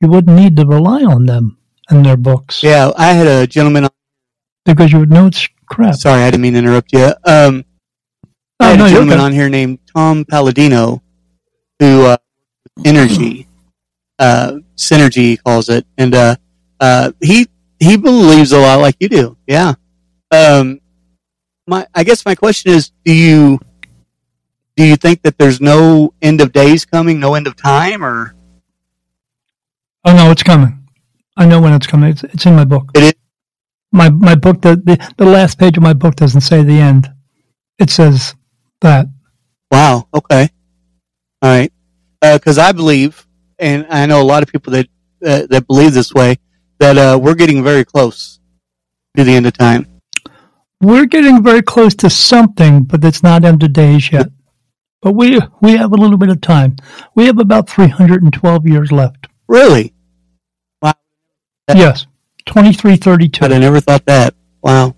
[0.00, 1.58] you wouldn't need to rely on them
[1.90, 2.62] and their books.
[2.62, 3.88] Yeah, I had a gentleman.
[4.64, 5.94] Because you would know it's crap.
[5.94, 7.12] Sorry, I didn't mean to interrupt you.
[7.24, 7.64] Um,
[8.60, 11.02] I had oh, no, a gentleman on here named Tom Palladino
[11.78, 12.16] who uh,
[12.84, 13.48] energy
[14.18, 16.36] uh, synergy calls it, and uh,
[16.80, 19.36] uh, he he believes a lot like you do.
[19.46, 19.74] Yeah.
[20.30, 20.80] Um,
[21.66, 23.58] my I guess my question is, do you
[24.76, 28.34] do you think that there's no end of days coming, no end of time, or?
[30.04, 30.86] Oh no, it's coming.
[31.36, 32.10] I know when it's coming.
[32.10, 32.90] It's, it's in my book.
[32.94, 33.14] It is.
[33.92, 34.60] My my book.
[34.60, 37.10] The, the the last page of my book doesn't say the end.
[37.78, 38.34] It says
[38.80, 39.06] that.
[39.70, 40.08] Wow.
[40.14, 40.48] Okay.
[41.42, 41.72] All right.
[42.20, 43.26] Because uh, I believe,
[43.58, 44.86] and I know a lot of people that
[45.24, 46.36] uh, that believe this way,
[46.78, 48.40] that uh, we're getting very close
[49.16, 50.00] to the end of time.
[50.80, 54.28] We're getting very close to something, but it's not end of days yet.
[55.02, 56.76] But we we have a little bit of time.
[57.14, 59.28] We have about 312 years left.
[59.48, 59.92] Really?
[60.80, 60.94] Wow.
[61.68, 62.06] Yes.
[62.46, 63.44] 2332.
[63.44, 64.34] I'd never thought that.
[64.62, 64.96] Wow.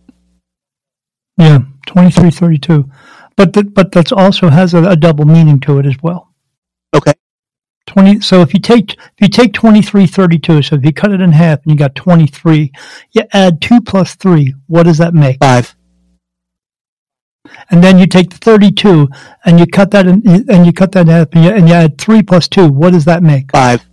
[1.39, 2.91] Yeah, 2332.
[3.37, 6.33] But the, but that also has a, a double meaning to it as well.
[6.95, 7.13] Okay.
[7.87, 11.31] 20 so if you take if you take 2332 so if you cut it in
[11.33, 12.73] half and you got 23
[13.13, 15.39] you add 2 plus 3 what does that make?
[15.39, 15.77] 5
[17.71, 19.09] and then you take the 32
[19.45, 20.21] and you cut that in,
[20.51, 22.93] and you cut that in half and you, and you add 3 plus 2 what
[22.93, 23.53] does that make?
[23.53, 23.87] 5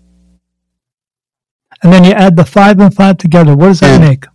[1.83, 4.09] and then you add the 5 and 5 together what does that 10.
[4.09, 4.25] make?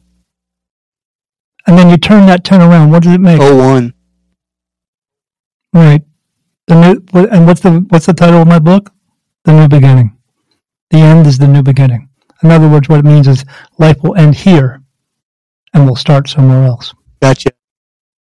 [1.67, 3.41] And then you turn that 10 around what does it make?
[3.41, 3.93] Oh 1
[5.73, 6.03] Right.
[6.67, 8.93] The new and what's the what's the title of my book?
[9.45, 10.17] The New Beginning.
[10.91, 12.09] The end is the new beginning.
[12.43, 13.45] In other words, what it means is
[13.79, 14.83] life will end here,
[15.75, 16.95] and we'll start somewhere else.
[17.21, 17.51] Gotcha.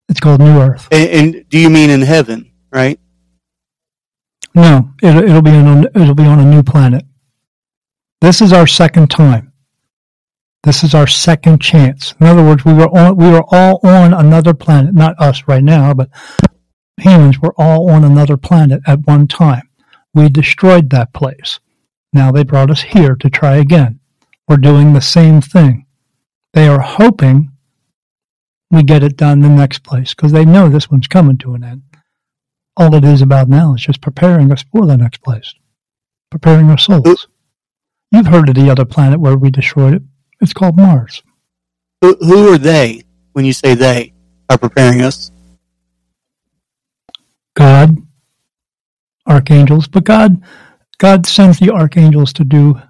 [0.08, 0.88] It's called New Earth.
[0.90, 2.98] And, and do you mean in heaven, right?
[4.54, 7.04] No, it, it'll be on it'll be on a new planet.
[8.20, 9.52] This is our second time.
[10.64, 12.14] This is our second chance.
[12.20, 15.62] In other words, we were on we were all on another planet, not us right
[15.64, 16.10] now, but
[16.98, 19.68] humans were all on another planet at one time.
[20.14, 21.60] We destroyed that place.
[22.12, 24.00] Now they brought us here to try again.
[24.48, 25.86] We're doing the same thing.
[26.52, 27.52] They are hoping
[28.70, 31.64] we get it done the next place because they know this one's coming to an
[31.64, 31.82] end.
[32.76, 35.54] All it is about now is just preparing us for the next place,
[36.30, 37.28] preparing our souls.
[38.10, 40.02] You've heard of the other planet where we destroyed it.
[40.40, 41.22] It's called Mars.
[42.00, 44.14] Who, are they when you say they
[44.48, 45.30] are preparing us?
[47.54, 47.96] God,
[49.26, 50.42] archangels, but God,
[50.98, 52.80] God sends the archangels to do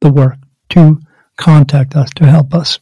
[0.00, 0.38] the work,
[0.70, 1.00] to
[1.36, 2.78] contact us, to help us.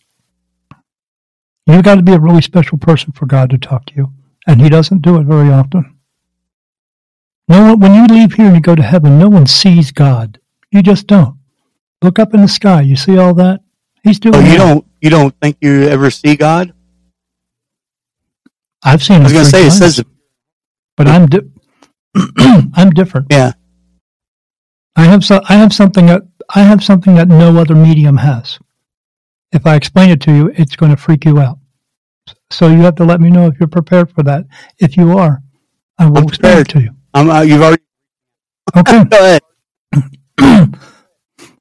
[1.66, 4.12] You've got to be a really special person for God to talk to you,
[4.46, 5.96] and He doesn't do it very often.
[7.48, 10.40] No one, when you leave here and you go to heaven, no one sees God.
[10.70, 11.38] You just don't.
[12.00, 12.80] Look up in the sky.
[12.80, 13.60] You see all that?
[14.02, 14.34] He's doing.
[14.34, 14.58] Oh, you that.
[14.58, 16.72] don't you don't think you ever see God?
[18.82, 19.20] I've seen.
[19.20, 20.02] I was going to say it says
[20.96, 21.50] but I'm di-
[22.74, 23.28] I'm different.
[23.30, 23.52] yeah.
[24.96, 26.22] I have so I have something that
[26.54, 28.58] I have something that no other medium has.
[29.52, 31.58] If I explain it to you, it's going to freak you out.
[32.50, 34.46] So you have to let me know if you're prepared for that.
[34.78, 35.42] If you are,
[35.98, 36.90] I will explain it to you.
[37.14, 37.82] I'm, uh, you've already
[38.76, 39.04] Okay.
[39.10, 39.38] go
[40.40, 40.74] ahead.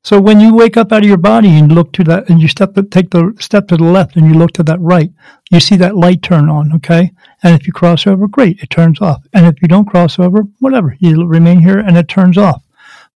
[0.04, 2.48] so when you wake up out of your body and look to that, and you
[2.48, 5.12] step take the step to the left, and you look to that right,
[5.52, 6.74] you see that light turn on.
[6.74, 7.12] Okay,
[7.44, 9.24] and if you cross over, great, it turns off.
[9.34, 12.64] And if you don't cross over, whatever, you remain here, and it turns off.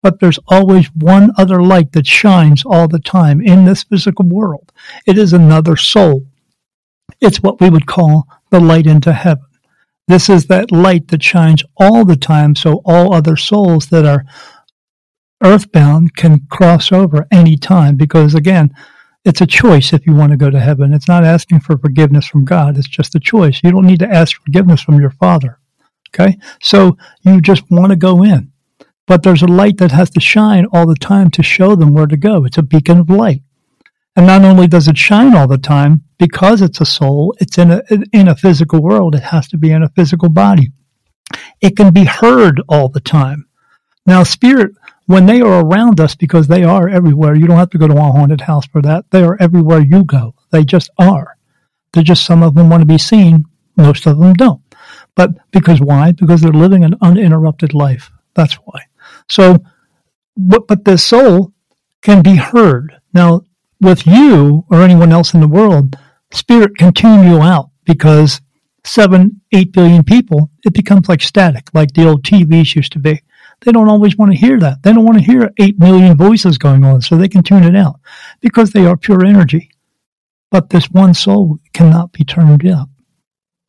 [0.02, 4.74] But there's always one other light that shines all the time in this physical world.
[5.08, 6.26] It is another soul.
[7.22, 9.46] It's what we would call the light into heaven.
[10.10, 14.26] This is that light that shines all the time, so all other souls that are
[15.44, 18.74] earthbound can cross over any time because again
[19.26, 20.94] it's a choice if you want to go to heaven.
[20.94, 22.78] It's not asking for forgiveness from god.
[22.78, 23.62] It's just a choice.
[23.64, 25.60] You don't need to ask forgiveness from your father
[26.14, 26.38] okay?
[26.62, 28.52] So you just want to go in.
[29.06, 32.08] But there's a light that has to shine all the time to show them where
[32.08, 32.46] to go.
[32.46, 33.42] It's a beacon of light.
[34.16, 37.72] And not only does it shine all the time because it's a soul it's in
[37.72, 37.82] a
[38.14, 40.72] in a physical world it has to be in a physical body.
[41.62, 43.48] It can be heard all the time.
[44.06, 44.72] Now spirit
[45.06, 47.36] when they are around us because they are everywhere.
[47.36, 49.06] You don't have to go to a haunted house for that.
[49.12, 50.36] They are everywhere you go.
[50.52, 51.38] They just are.
[51.92, 53.46] They're just some of them want to be seen.
[53.76, 54.62] Most of them don't.
[55.16, 56.12] But because why?
[56.12, 58.12] Because they're living an uninterrupted life.
[58.34, 58.82] That's why.
[59.28, 59.63] So
[60.36, 61.54] but, but the soul
[62.02, 63.00] can be heard.
[63.13, 63.42] Now
[63.84, 65.96] with you or anyone else in the world
[66.32, 68.42] spirit can tune you out because
[68.84, 73.22] seven eight billion people it becomes like static like the old tvs used to be
[73.63, 74.84] they don't always want to hear that.
[74.84, 77.76] They don't want to hear 8 million voices going on, so they can tune it
[77.76, 77.99] out
[78.41, 79.71] because they are pure energy.
[80.52, 82.89] But this one soul cannot be turned up.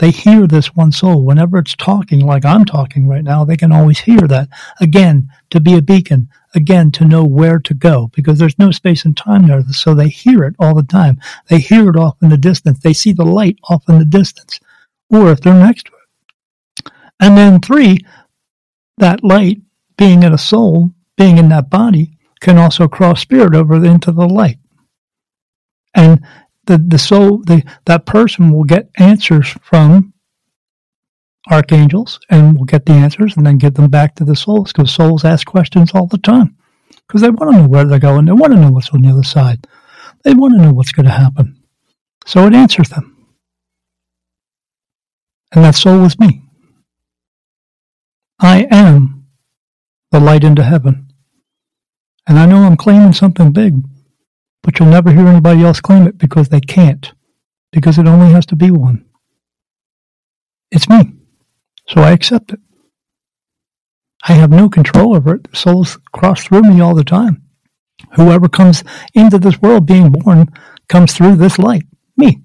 [0.01, 1.25] They hear this one soul.
[1.25, 4.49] Whenever it's talking, like I'm talking right now, they can always hear that.
[4.81, 6.29] Again, to be a beacon.
[6.55, 9.63] Again, to know where to go because there's no space and time there.
[9.71, 11.21] So they hear it all the time.
[11.49, 12.81] They hear it off in the distance.
[12.81, 14.61] They see the light off in the distance
[15.11, 16.93] or if they're next to it.
[17.21, 17.99] And then three,
[18.99, 19.63] that light
[19.97, 24.27] being in a soul, being in that body, can also cross spirit over into the
[24.27, 24.59] light.
[25.95, 26.25] And
[26.67, 30.13] the, the soul, the, that person will get answers from
[31.51, 34.91] archangels and will get the answers and then give them back to the souls because
[34.91, 36.57] souls ask questions all the time
[37.07, 38.25] because they want to know where they're going.
[38.25, 39.67] They want to know what's on the other side.
[40.23, 41.63] They want to know what's going to happen.
[42.27, 43.27] So it answers them.
[45.53, 46.43] And that soul is me.
[48.41, 49.24] I am
[50.15, 51.09] the light into heaven.
[52.29, 53.75] And I know I'm claiming something big,
[54.63, 57.13] but you'll never hear anybody else claim it because they can't,
[57.73, 59.07] because it only has to be one.
[60.71, 61.15] It's me.
[61.89, 62.61] So I accept it.
[64.23, 65.49] I have no control over it.
[65.53, 67.43] Souls cross through me all the time.
[68.15, 70.47] Whoever comes into this world being born
[70.89, 71.87] comes through this light,
[72.17, 72.41] me.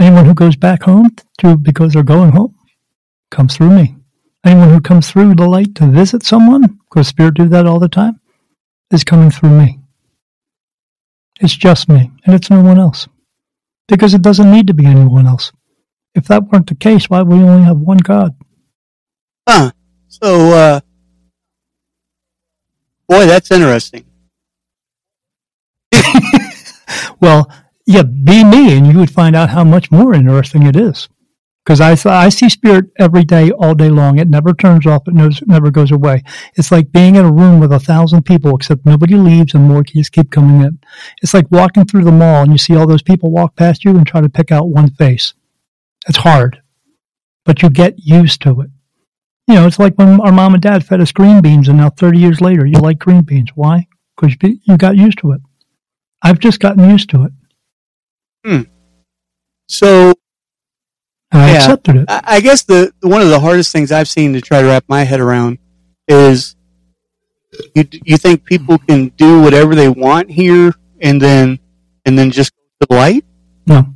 [0.00, 2.56] Anyone who goes back home to because they're going home
[3.30, 3.94] comes through me.
[4.44, 7.88] Anyone who comes through the light to visit someone, because spirit do that all the
[7.88, 8.20] time,
[8.90, 9.80] is coming through me.
[11.40, 13.08] It's just me, and it's no one else.
[13.88, 15.52] Because it doesn't need to be anyone else.
[16.14, 18.36] If that weren't the case, why would we only have one God?
[19.48, 19.72] Huh.
[20.08, 20.80] So, uh,
[23.08, 24.04] boy, that's interesting.
[27.20, 27.50] Well,
[27.86, 31.08] yeah, be me, and you would find out how much more interesting it is.
[31.64, 34.18] Because I, I see spirit every day, all day long.
[34.18, 35.08] It never turns off.
[35.08, 36.22] It knows, never goes away.
[36.56, 39.82] It's like being in a room with a thousand people, except nobody leaves and more
[39.82, 40.78] just keep coming in.
[41.22, 43.96] It's like walking through the mall and you see all those people walk past you
[43.96, 45.32] and try to pick out one face.
[46.06, 46.60] It's hard,
[47.46, 48.70] but you get used to it.
[49.48, 51.90] You know, it's like when our mom and dad fed us green beans, and now
[51.90, 53.50] 30 years later, you like green beans.
[53.54, 53.86] Why?
[54.16, 55.40] because you, you got used to it.
[56.22, 57.32] I've just gotten used to it.
[58.44, 58.62] Hmm.
[59.68, 60.14] So
[61.34, 61.56] And I Yeah.
[61.58, 62.06] accepted it.
[62.08, 65.04] I guess the one of the hardest things I've seen to try to wrap my
[65.04, 65.58] head around
[66.08, 66.56] is
[67.74, 71.58] you you think people can do whatever they want here and then
[72.06, 73.24] and then just go to the light?
[73.66, 73.86] No.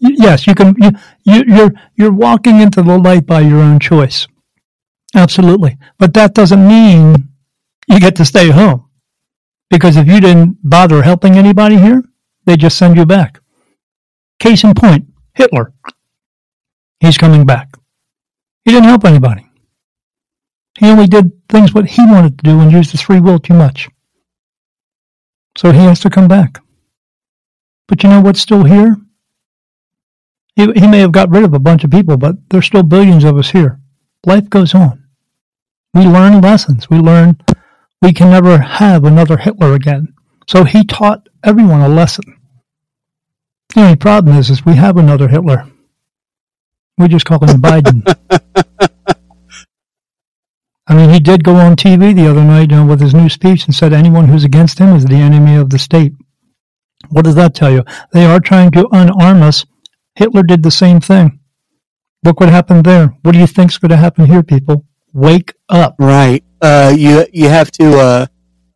[0.00, 0.76] Yes, you can.
[0.78, 0.92] You,
[1.24, 4.26] you, you're you're walking into the light by your own choice.
[5.14, 7.28] Absolutely, but that doesn't mean
[7.88, 8.84] you get to stay home.
[9.70, 12.02] Because if you didn't bother helping anybody here,
[12.46, 13.40] they just send you back.
[14.38, 15.07] Case in point,
[15.38, 15.72] Hitler.
[17.00, 17.68] He's coming back.
[18.64, 19.46] He didn't help anybody.
[20.78, 23.54] He only did things what he wanted to do and used his free will too
[23.54, 23.88] much.
[25.56, 26.60] So he has to come back.
[27.86, 28.96] But you know what's still here?
[30.56, 33.24] He, he may have got rid of a bunch of people, but there's still billions
[33.24, 33.80] of us here.
[34.26, 35.04] Life goes on.
[35.94, 36.90] We learn lessons.
[36.90, 37.38] We learn
[38.02, 40.14] we can never have another Hitler again.
[40.48, 42.37] So he taught everyone a lesson.
[43.74, 45.70] The only problem is, is we have another Hitler.
[46.96, 48.02] We just call him Biden.
[50.86, 53.28] I mean, he did go on TV the other night you know, with his new
[53.28, 56.12] speech and said anyone who's against him is the enemy of the state.
[57.10, 57.84] What does that tell you?
[58.12, 59.66] They are trying to unarm us.
[60.14, 61.38] Hitler did the same thing.
[62.24, 63.08] Look what happened there.
[63.22, 64.84] What do you think's going to happen here, people?
[65.12, 65.94] Wake up.
[65.98, 66.42] Right.
[66.60, 67.98] Uh, you you have to.
[67.98, 68.26] Uh,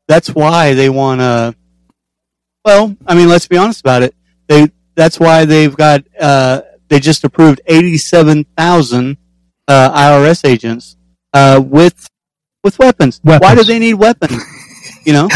[0.07, 1.55] that's why they want to.
[2.65, 4.15] Well, I mean, let's be honest about it.
[4.49, 6.05] They that's why they've got.
[6.19, 9.17] Uh, they just approved eighty-seven thousand
[9.69, 10.97] uh, IRS agents
[11.33, 12.09] uh, with
[12.65, 13.21] with weapons.
[13.23, 14.43] Why do they need weapons?
[15.05, 15.29] You know.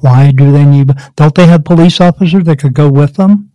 [0.00, 0.90] Why do they need?
[1.16, 3.50] Don't they have police officers that could go with them?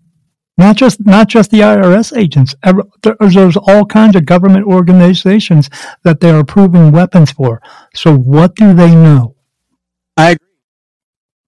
[0.57, 2.55] Not just not just the IRS agents.
[3.03, 5.69] There's, there's all kinds of government organizations
[6.03, 7.61] that they're approving weapons for.
[7.93, 9.35] So what do they know?
[10.17, 10.47] I agree.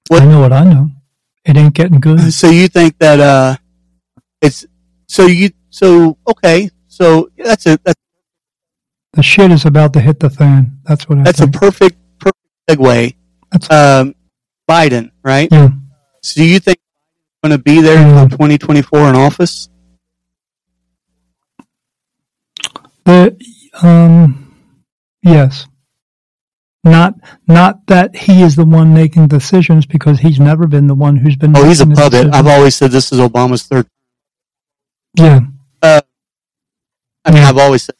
[0.10, 0.90] What- I know what I know.
[1.46, 2.32] It ain't getting good.
[2.34, 3.56] So you think that uh,
[4.42, 4.66] it's
[5.08, 6.70] so you so okay.
[6.88, 8.00] So that's a that's,
[9.14, 10.80] The shit is about to hit the fan.
[10.84, 12.40] That's what I that's a perfect perfect
[12.70, 13.16] segue.
[13.52, 14.16] That's- Um,
[14.70, 15.50] Biden, right?
[15.52, 15.70] yeah.
[16.22, 16.78] So do you think
[17.44, 18.24] going to be there Mm.
[18.24, 19.68] until 2024 in office?
[23.06, 23.36] The
[23.82, 24.56] um,
[25.24, 25.68] yes.
[26.84, 27.14] Not
[27.48, 31.36] not that he is the one making decisions because he's never been the one who's
[31.36, 31.56] been.
[31.56, 32.12] Oh, he's a puppet.
[32.12, 32.36] decisions.
[32.36, 33.88] I've always said this is Obama's third.
[35.16, 35.42] yeah.
[35.84, 36.02] I
[37.30, 37.50] mean, Yeah.
[37.50, 37.96] I've always said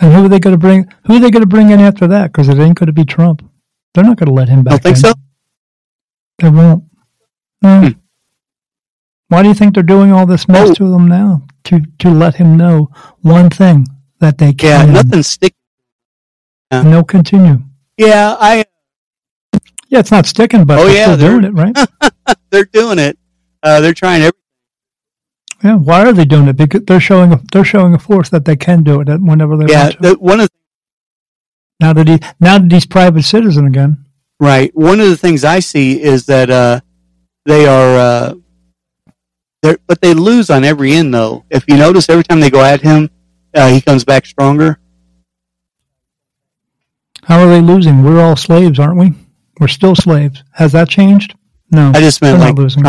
[0.00, 0.88] And who are they going to bring?
[1.06, 2.32] Who are they going to bring in after that?
[2.32, 3.48] Because it ain't going to be Trump.
[3.94, 4.72] They're not going to let him back.
[4.72, 5.02] Don't think in.
[5.02, 5.12] so?
[6.38, 6.84] They won't.
[7.62, 7.80] No.
[7.80, 7.88] Hmm.
[9.28, 10.74] Why do you think they're doing all this mess Oh.
[10.74, 11.46] to him now?
[11.64, 12.90] To to let him know
[13.20, 13.86] one thing
[14.18, 14.92] that they Yeah, can.
[14.94, 15.54] nothing stick.
[16.72, 17.58] And they'll continue.
[17.98, 18.64] Yeah, I.
[19.88, 21.76] Yeah, it's not sticking, but Oh, they're yeah, they're- doing it, right?
[22.50, 23.18] They're doing it.
[23.62, 24.38] Uh, they're trying every.
[25.64, 26.56] Yeah, why are they doing it?
[26.56, 29.56] Because they're showing a, they're showing a force that they can do it at whenever
[29.56, 29.98] they Yeah, want to.
[30.02, 30.54] the, one of the,
[31.80, 34.04] now that he now that he's private citizen again.
[34.40, 34.74] right.
[34.74, 36.80] One of the things I see is that uh,
[37.46, 37.96] they are.
[37.98, 38.34] Uh,
[39.62, 41.44] they're, but they lose on every end, though.
[41.50, 43.08] If you notice, every time they go at him,
[43.54, 44.78] uh, he comes back stronger.
[47.24, 48.02] How are they losing?
[48.02, 49.12] We're all slaves, aren't we?
[49.60, 50.42] We're still slaves.
[50.52, 51.34] Has that changed?
[51.70, 51.92] No.
[51.94, 52.84] I just meant like losing.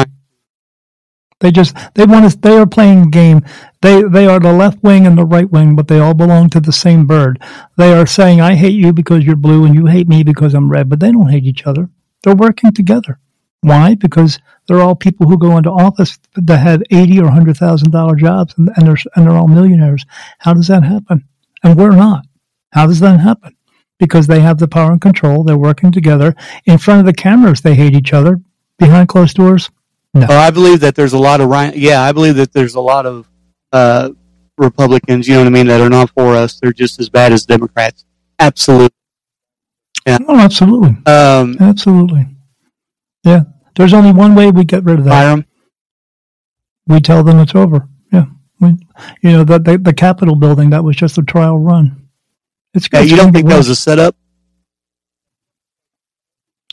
[1.39, 2.35] They just they want us.
[2.35, 3.45] They are playing a game.
[3.81, 6.61] They they are the left wing and the right wing, but they all belong to
[6.61, 7.41] the same bird.
[7.75, 10.71] They are saying, "I hate you because you're blue, and you hate me because I'm
[10.71, 11.89] red." But they don't hate each other.
[12.23, 13.19] They're working together.
[13.59, 13.95] Why?
[13.95, 18.15] Because they're all people who go into office that have eighty or hundred thousand dollar
[18.15, 20.05] jobs, and, and they're and they're all millionaires.
[20.39, 21.25] How does that happen?
[21.61, 22.25] And we're not.
[22.71, 23.53] How does that happen?
[23.99, 25.43] Because they have the power and control.
[25.43, 26.35] They're working together
[26.65, 27.61] in front of the cameras.
[27.61, 28.41] They hate each other.
[28.79, 29.69] Behind closed doors,
[30.15, 31.73] Oh, I believe that there's a lot of Ryan.
[31.75, 33.27] Yeah, I believe that there's a lot of
[33.71, 34.11] uh,
[34.57, 35.27] Republicans.
[35.27, 35.67] You know what I mean?
[35.67, 36.59] That are not for us.
[36.59, 38.05] They're just as bad as Democrats.
[38.39, 38.95] Absolutely.
[40.05, 40.19] Yeah.
[40.27, 40.97] Oh, absolutely.
[41.11, 42.27] Um, Absolutely.
[43.23, 43.43] Yeah.
[43.75, 45.31] There's only one way we get rid of that.
[45.31, 45.45] 'em.
[46.87, 47.87] We tell them it's over.
[48.11, 48.25] Yeah.
[48.59, 48.69] We,
[49.21, 52.02] you know, the, the, the Capitol building, that was just a trial run.
[52.73, 54.15] It's you don't think that was a setup?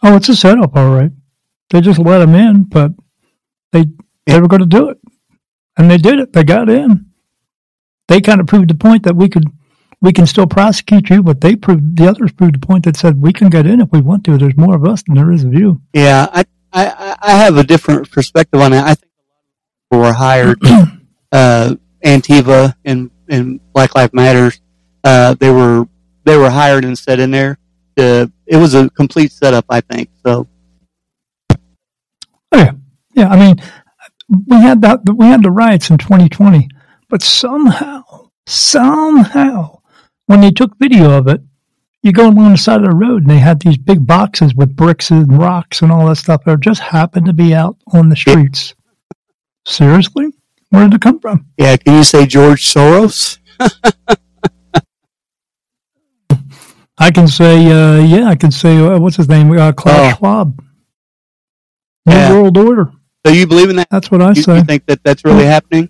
[0.02, 1.10] Oh, it's a setup, all right.
[1.70, 2.92] They just let them in, but
[3.72, 3.84] they
[4.26, 4.98] they were going to do it,
[5.76, 6.32] and they did it.
[6.32, 7.06] They got in.
[8.08, 9.44] They kind of proved the point that we could
[10.00, 13.20] we can still prosecute you, but they proved the others proved the point that said
[13.20, 14.38] we can get in if we want to.
[14.38, 15.82] There's more of us than there is of you.
[15.92, 18.82] Yeah, I, I, I have a different perspective on it.
[18.82, 19.12] I think
[19.90, 20.58] people were hired,
[21.32, 21.74] uh,
[22.04, 24.60] Antifa and, and Black Lives Matters.
[25.04, 25.86] Uh, they were,
[26.24, 27.58] they were hired and set in there
[28.00, 29.64] uh, it was a complete setup.
[29.68, 30.48] I think so.
[31.50, 31.56] Oh
[32.54, 32.72] yeah,
[33.14, 33.28] yeah.
[33.28, 33.56] I mean,
[34.46, 35.00] we had that.
[35.14, 36.68] We had the riots in 2020,
[37.08, 39.80] but somehow, somehow,
[40.26, 41.40] when they took video of it,
[42.02, 44.76] you go along the side of the road and they had these big boxes with
[44.76, 48.16] bricks and rocks and all that stuff that just happened to be out on the
[48.16, 48.74] streets.
[49.66, 50.28] Seriously?
[50.70, 51.46] Where did it come from?
[51.58, 53.38] Yeah, can you say George Soros?
[57.00, 59.50] I can say, uh, yeah, I can say, uh, what's his name?
[59.52, 60.16] Uh, Klaus Oh.
[60.18, 60.62] Schwab.
[62.06, 62.32] New Yeah.
[62.32, 62.92] World Order.
[63.26, 63.88] So you believe in that?
[63.90, 64.56] That's what I You, say.
[64.58, 65.88] you think that that's really happening?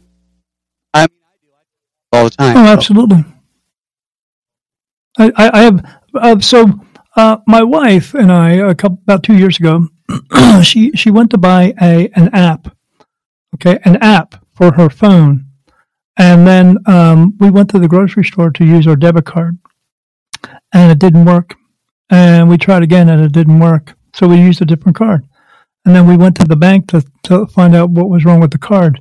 [0.94, 1.48] I mean, I do.
[1.52, 1.62] I
[2.12, 2.56] do all the time.
[2.56, 2.72] Oh, so.
[2.72, 3.24] absolutely.
[5.18, 6.66] I, I, I have uh, so
[7.16, 9.88] uh, my wife and I a couple about two years ago,
[10.62, 12.74] she she went to buy a an app,
[13.56, 15.46] okay, an app for her phone,
[16.16, 19.58] and then um, we went to the grocery store to use our debit card,
[20.72, 21.56] and it didn't work,
[22.08, 25.26] and we tried again and it didn't work, so we used a different card,
[25.84, 28.50] and then we went to the bank to to find out what was wrong with
[28.50, 29.00] the card.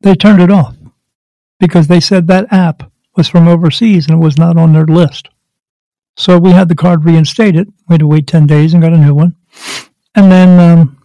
[0.00, 0.76] They turned it off
[1.58, 5.28] because they said that app was from overseas and it was not on their list.
[6.16, 7.72] So we had the card reinstated.
[7.88, 9.34] We had to wait 10 days and got a new one.
[10.14, 11.02] And then, um,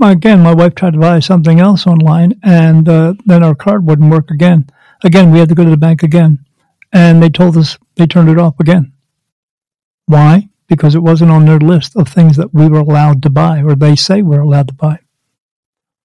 [0.00, 4.10] again, my wife tried to buy something else online and uh, then our card wouldn't
[4.10, 4.68] work again.
[5.04, 6.44] Again, we had to go to the bank again.
[6.92, 8.92] And they told us they turned it off again.
[10.06, 10.48] Why?
[10.68, 13.74] Because it wasn't on their list of things that we were allowed to buy or
[13.74, 14.98] they say we're allowed to buy.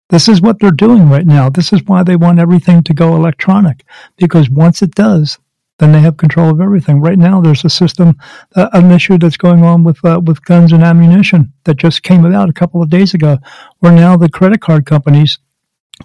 [0.10, 1.50] This is what they're doing right now.
[1.50, 3.84] This is why they want everything to go electronic,
[4.16, 5.38] because once it does,
[5.80, 7.02] then they have control of everything.
[7.02, 8.18] Right now, there's a system,
[8.56, 12.26] uh, an issue that's going on with uh, with guns and ammunition that just came
[12.26, 13.38] about a couple of days ago,
[13.80, 15.40] where now the credit card companies,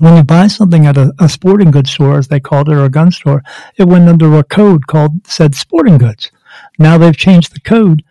[0.02, 2.84] when you buy something at a, a sporting goods store, as they called it, or
[2.84, 3.40] a gun store,
[3.76, 6.32] it went under a code called said sporting goods.
[6.76, 8.02] Now they've changed the code,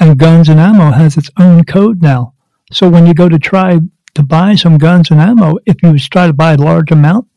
[0.00, 2.34] and guns and ammo has its own code now.
[2.72, 3.78] So when you go to try
[4.14, 7.28] to buy some guns and ammo, if you try to buy a large amount,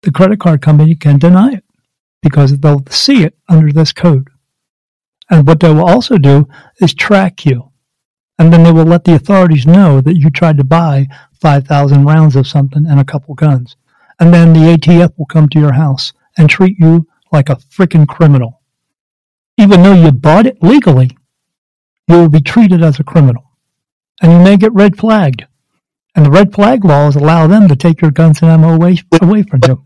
[0.00, 1.64] the credit card company can deny it
[2.22, 4.28] because they'll see it under this code.
[5.28, 6.48] And what they will also do
[6.80, 7.70] is track you.
[8.38, 11.08] And then they will let the authorities know that you tried to buy
[11.40, 13.76] 5,000 rounds of something and a couple guns.
[14.20, 18.06] And then the ATF will come to your house and treat you like a freaking
[18.08, 18.60] criminal.
[19.56, 21.16] Even though you bought it legally,
[22.08, 23.44] you will be treated as a criminal.
[24.22, 25.46] And you may get red flagged.
[26.16, 29.42] And the red flag laws allow them to take your guns and ammo away, away
[29.44, 29.84] from you.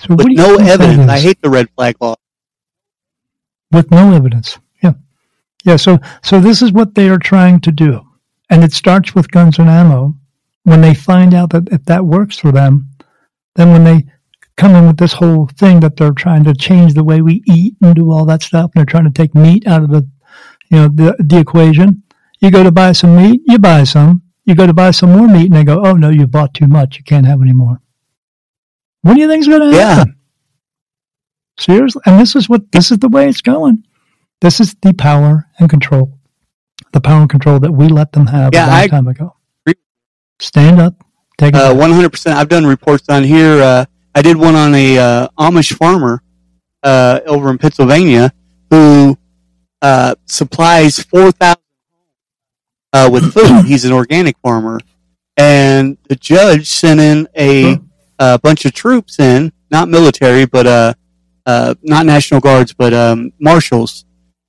[0.00, 1.10] So what With do you no evidence.
[1.10, 2.14] I hate the red flag law.
[3.70, 4.58] with no evidence.
[4.82, 4.94] Yeah,
[5.64, 5.76] yeah.
[5.76, 8.00] So, so this is what they are trying to do,
[8.50, 10.16] and it starts with guns and ammo.
[10.64, 12.90] When they find out that if that works for them,
[13.56, 14.04] then when they
[14.56, 17.74] come in with this whole thing that they're trying to change the way we eat
[17.82, 20.08] and do all that stuff, and they're trying to take meat out of the,
[20.70, 22.02] you know, the the equation.
[22.40, 24.22] You go to buy some meat, you buy some.
[24.44, 26.66] You go to buy some more meat, and they go, "Oh no, you bought too
[26.66, 26.98] much.
[26.98, 27.80] You can't have any more."
[29.02, 30.08] What do you think's going to happen?
[30.08, 30.14] Yeah.
[31.58, 33.84] Seriously, and this is what this is the way it's going.
[34.40, 36.18] This is the power and control,
[36.92, 39.36] the power and control that we let them have Yeah, a long I time ago.
[40.42, 40.94] Stand up,
[41.38, 41.54] take.
[41.54, 42.32] Uh, 100%.
[42.32, 43.62] I've done reports on here.
[43.62, 46.20] Uh, I did one on a uh, Amish farmer
[46.82, 48.32] uh, over in Pennsylvania
[48.68, 49.16] who
[49.82, 51.56] uh, supplies 4,000
[52.92, 53.64] uh, with food.
[53.66, 54.80] He's an organic farmer.
[55.36, 57.78] And the judge sent in a,
[58.18, 60.94] a bunch of troops in, not military, but uh,
[61.46, 64.06] uh, not National Guards, but um, marshals,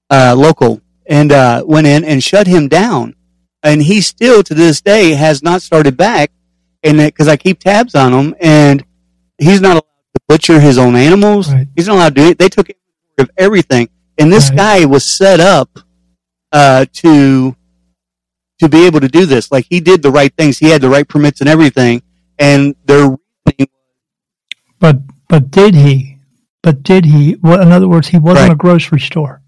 [0.09, 3.15] uh, local, and uh, went in and shut him down.
[3.63, 6.31] And he still, to this day, has not started back
[6.83, 8.83] and because I keep tabs on him, and
[9.37, 11.51] he's not allowed to butcher his own animals.
[11.51, 11.67] Right.
[11.75, 12.37] He's not allowed to do it.
[12.37, 12.69] They took
[13.17, 14.57] of everything, and this Right.
[14.57, 15.79] guy was set up
[16.51, 17.55] uh, to
[18.59, 19.51] to be able to do this.
[19.51, 20.57] Like he did the right things.
[20.59, 22.01] He had the right permits and everything,
[22.39, 23.67] and their reasoning
[24.79, 24.97] But
[25.29, 26.17] but did he?
[26.61, 27.35] But did he?
[27.41, 28.53] Well, in other words, he wasn't Right.
[28.53, 29.41] a grocery store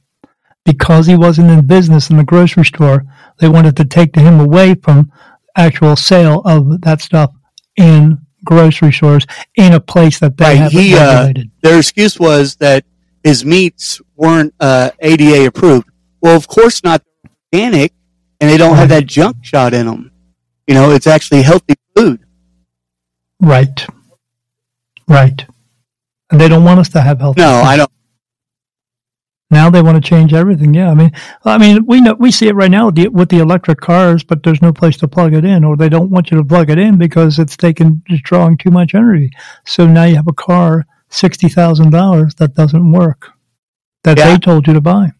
[0.65, 3.05] because he wasn't in business in the grocery store.
[3.39, 5.11] They wanted to take him away from
[5.55, 7.31] actual sale of that stuff
[7.77, 9.25] in grocery stores
[9.55, 11.51] in a place that they Right, have he, uh, regulated.
[11.61, 12.85] their excuse was that
[13.23, 15.89] his meats weren't uh, ADA approved.
[16.21, 17.01] Well, of course not
[17.51, 17.93] They're organic,
[18.39, 20.11] and they don't have that junk shot in them.
[20.67, 22.19] You know, it's actually healthy food.
[23.41, 23.85] right,
[25.07, 25.45] right.
[26.31, 27.37] And they don't want us to have health.
[27.37, 27.91] No, I don't.
[29.55, 30.73] Now they want to change everything.
[30.73, 31.11] Yeah, I mean,
[31.45, 34.61] I mean, we know we see it right now with the, electric cars, but there's
[34.61, 36.97] no place to plug it in, or they don't want you to plug it in
[36.97, 39.31] because it's taking it's drawing too much energy.
[39.65, 43.29] So now you have a car sixty thousand dollars that doesn't work
[44.03, 44.31] that Yeah.
[44.31, 45.13] they told you to buy.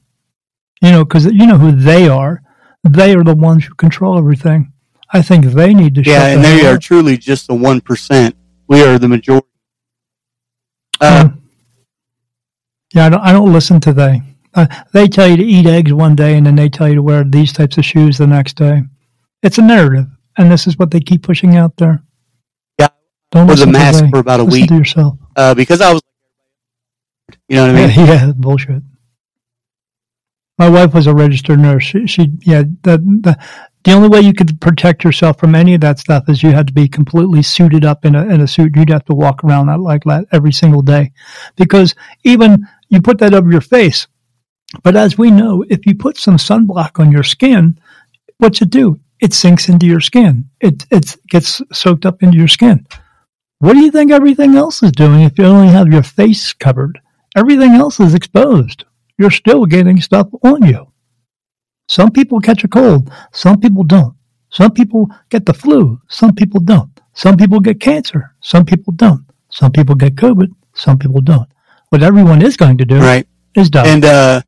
[0.82, 2.42] You know, because you know who they are.
[2.84, 4.74] They are the ones who control everything.
[5.14, 6.02] I think they need to.
[6.02, 8.36] Yeah, and they are truly just the one percent.
[8.68, 9.48] We are the majority.
[11.00, 11.30] Uh, yeah,
[12.96, 13.22] I don't.
[13.22, 14.22] I don't listen to they.
[14.54, 17.02] Uh, they tell you to eat eggs one day, and then they tell you to
[17.02, 18.84] wear these types of shoes the next day.
[19.44, 22.02] It's a narrative, and this is what they keep pushing out there.
[22.80, 22.88] Yeah,
[23.32, 26.02] don't was a mask for about a listen week to yourself uh, because I was.
[27.50, 27.90] You know what I mean?
[27.90, 28.82] Yeah, yeah bullshit.
[30.58, 31.84] My wife was a registered nurse.
[31.84, 33.38] She, she yeah, the, the
[33.86, 36.66] the only way you could protect yourself from any of that stuff is you had
[36.68, 38.76] to be completely suited up in a in a suit.
[38.76, 41.12] You'd have to walk around that like that every single day,
[41.56, 41.94] because
[42.24, 44.08] even you put that over your face.
[44.84, 47.80] But as we know, if you put some sunblock on your skin,
[48.38, 49.00] what's it do?
[49.22, 50.50] It sinks into your skin.
[50.60, 52.86] It it gets soaked up into your skin.
[53.60, 57.00] What do you think everything else is doing if you only have your face covered?
[57.36, 58.86] Everything else is exposed
[59.18, 60.92] you're still getting stuff on you.
[61.88, 64.16] Some people catch a cold, some people don't.
[64.50, 67.00] Some people get the flu, some people don't.
[67.14, 69.26] Some people get cancer, some people don't.
[69.50, 71.50] Some people get COVID, some people don't.
[71.90, 73.28] What everyone is going to do right.
[73.56, 73.88] is die.
[73.88, 74.42] And uh,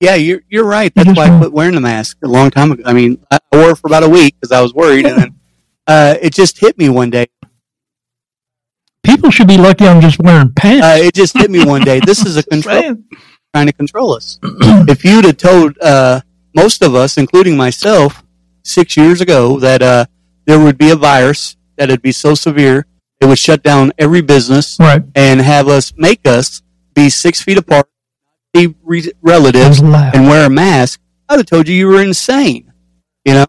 [0.00, 0.92] yeah, you're you're right.
[0.94, 2.82] That's why I quit wearing the mask a long time ago.
[2.86, 5.12] I mean, I wore it for about a week because I was worried, yeah.
[5.12, 5.40] and then
[5.86, 7.26] uh, it just hit me one day.
[9.02, 10.84] People should be lucky I'm just wearing pants.
[10.84, 12.00] Uh, it just hit me one day.
[12.00, 12.96] This is a control
[13.54, 14.38] trying to control us.
[14.42, 16.20] if you'd have told uh,
[16.54, 18.22] most of us, including myself,
[18.64, 20.04] six years ago that uh,
[20.44, 22.86] there would be a virus that would be so severe
[23.20, 25.02] it would shut down every business right.
[25.14, 26.62] and have us make us
[26.94, 27.88] be six feet apart,
[28.52, 32.72] be re- relatives, and wear a mask, I'd have told you you were insane.
[33.24, 33.46] You know.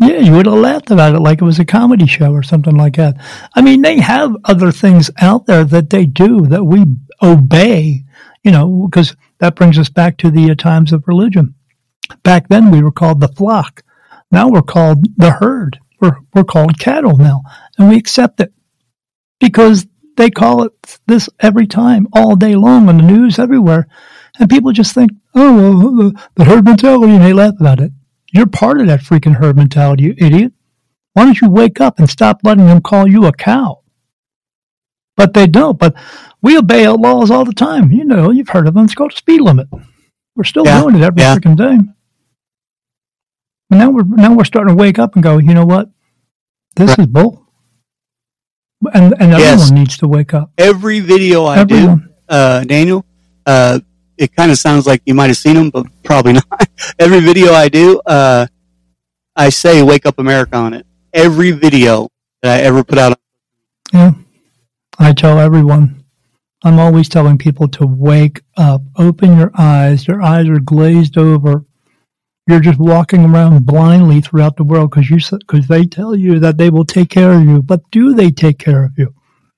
[0.00, 2.76] Yeah, you would have laughed about it like it was a comedy show or something
[2.76, 3.16] like that.
[3.54, 6.86] I mean, they have other things out there that they do that we
[7.22, 8.04] obey
[8.42, 11.54] you know, because that brings us back to the uh, times of religion.
[12.22, 13.82] Back then, we were called the flock.
[14.30, 15.78] Now we're called the herd.
[16.00, 17.42] We're, we're called cattle now,
[17.80, 18.52] and we accept it
[19.40, 19.86] because
[20.18, 23.88] they call it this every time, all day long on the news, everywhere.
[24.38, 27.90] And people just think, oh, well, the, the herd mentality, and they laugh about it.
[28.32, 30.52] You're part of that freaking herd mentality, you idiot.
[31.14, 33.82] Why don't you wake up and stop letting them call you a cow?
[35.16, 35.78] But they don't.
[35.78, 35.94] But
[36.42, 37.90] we obey laws all the time.
[37.90, 38.84] You know, you've heard of them.
[38.84, 39.68] It's called a speed limit.
[40.36, 40.82] We're still yeah.
[40.82, 41.36] doing it every yeah.
[41.36, 41.78] freaking day.
[43.68, 45.38] But now we're now we're starting to wake up and go.
[45.38, 45.90] You know what?
[46.76, 47.00] This right.
[47.00, 47.39] is bull.
[48.92, 49.60] And and yes.
[49.60, 50.50] everyone needs to wake up.
[50.56, 51.98] Every video I everyone.
[51.98, 53.04] do, uh, Daniel,
[53.44, 53.80] uh,
[54.16, 56.68] it kind of sounds like you might have seen them, but probably not.
[56.98, 58.46] Every video I do, uh,
[59.36, 60.86] I say "Wake Up America" on it.
[61.12, 62.08] Every video
[62.42, 63.18] that I ever put out.
[63.92, 64.12] Yeah.
[64.98, 66.04] I tell everyone,
[66.62, 70.06] I'm always telling people to wake up, open your eyes.
[70.06, 71.64] Your eyes are glazed over.
[72.50, 76.58] You're just walking around blindly throughout the world because you because they tell you that
[76.58, 77.62] they will take care of you.
[77.62, 79.14] But do they take care of you?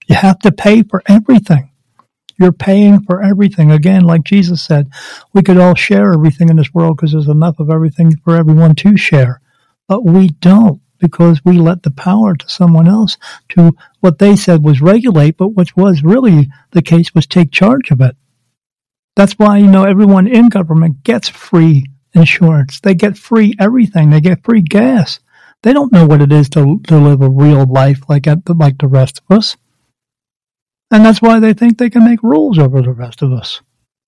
[0.09, 1.71] You have to pay for everything.
[2.39, 3.71] You're paying for everything.
[3.71, 4.91] Again, like Jesus said,
[5.33, 8.75] we could all share everything in this world because there's enough of everything for everyone
[8.75, 9.41] to share.
[9.89, 13.17] But we don't because we let the power to someone else
[13.51, 17.91] to what they said was regulate, but which was really the case was take charge
[17.91, 18.17] of it.
[19.17, 22.81] That's why, you know, everyone in government gets free insurance.
[22.81, 24.11] They get free everything.
[24.11, 25.21] They get free gas.
[25.63, 28.89] They don't know what it is to, to live a real life like, like the
[28.89, 29.57] rest of us.
[30.91, 33.61] And that's why they think they can make rules over the rest of us.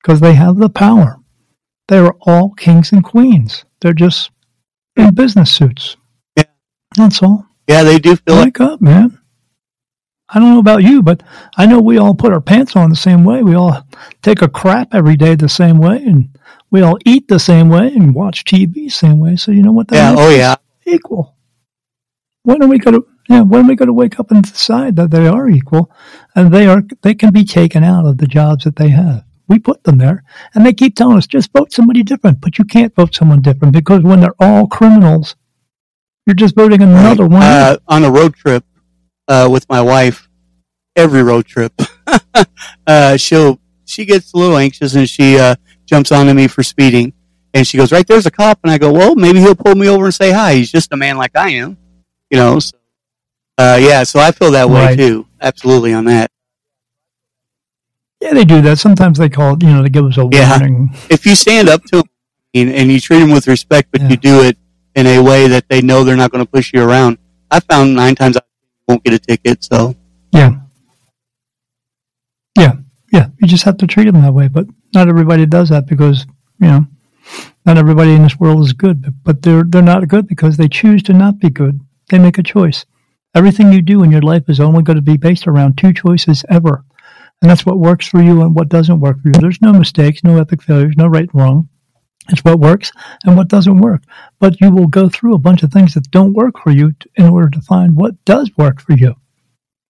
[0.03, 1.19] Because they have the power.
[1.89, 3.65] They're all kings and queens.
[3.81, 4.31] They're just
[4.97, 5.97] in business suits.
[6.97, 7.47] That's all.
[7.69, 9.19] Yeah, they do feel Wake like- up, man.
[10.29, 11.23] I don't know about you, but
[11.57, 13.43] I know we all put our pants on the same way.
[13.43, 13.87] We all
[14.23, 16.37] take a crap every day the same way, and
[16.75, 19.37] we all eat the same way and watch TV same way.
[19.37, 19.87] So you know what?
[19.87, 20.15] That yeah.
[20.19, 20.57] Oh yeah.
[20.85, 21.37] Equal.
[22.43, 23.07] When are we going to?
[23.29, 23.43] Yeah.
[23.43, 25.89] When are we going to wake up and decide that they are equal,
[26.35, 26.83] and they are?
[27.03, 29.23] They can be taken out of the jobs that they have.
[29.47, 32.41] We put them there, and they keep telling us just vote somebody different.
[32.41, 35.37] But you can't vote someone different because when they're all criminals
[36.27, 37.43] you're just voting another one.
[37.43, 38.65] Uh, on a road trip
[39.29, 40.29] uh, with my wife,
[40.97, 41.73] every road trip,
[42.87, 45.55] uh, she'll she gets a little anxious and she uh,
[45.87, 47.13] jumps onto me for speeding,
[47.53, 49.89] and she goes, "Right there's a cop," and I go, "Well, maybe he'll pull me
[49.89, 50.55] over and say hi.
[50.55, 51.77] He's just a man like I am,
[52.31, 52.77] you know." So,
[53.59, 54.99] uh, yeah, so I feel that way right.
[54.99, 55.27] too.
[55.41, 56.31] Absolutely on that.
[58.21, 58.79] Yeah, they do that.
[58.79, 60.59] Sometimes they call, it, you know, they give us a yeah.
[60.59, 60.95] warning.
[61.11, 62.09] If you stand up to them
[62.55, 64.09] and, and you treat them with respect, but yeah.
[64.09, 64.57] you do it
[64.95, 67.19] in a way that they know they're not going to push you around.
[67.51, 68.41] I found nine times I
[68.89, 69.63] won't get a ticket.
[69.63, 69.95] So
[70.33, 70.53] yeah,
[72.59, 72.77] yeah,
[73.13, 73.27] yeah.
[73.41, 76.27] You just have to treat them that way, but not everybody does that because
[76.61, 76.87] you know,
[77.67, 81.03] not everybody in this world is good, but they're they're not good because they choose
[81.05, 81.81] to not be good.
[82.11, 82.85] They make a choice.
[83.35, 86.45] Everything you do in your life is only going to be based around two choices
[86.49, 86.85] ever.
[87.43, 89.33] And that's what works for you and what doesn't work for you.
[89.33, 91.69] There's no mistakes, no epic failures, no right and wrong.
[92.29, 92.91] It's what works
[93.25, 94.03] and what doesn't work.
[94.39, 97.27] But you will go through a bunch of things that don't work for you in
[97.27, 99.15] order to find what does work for you.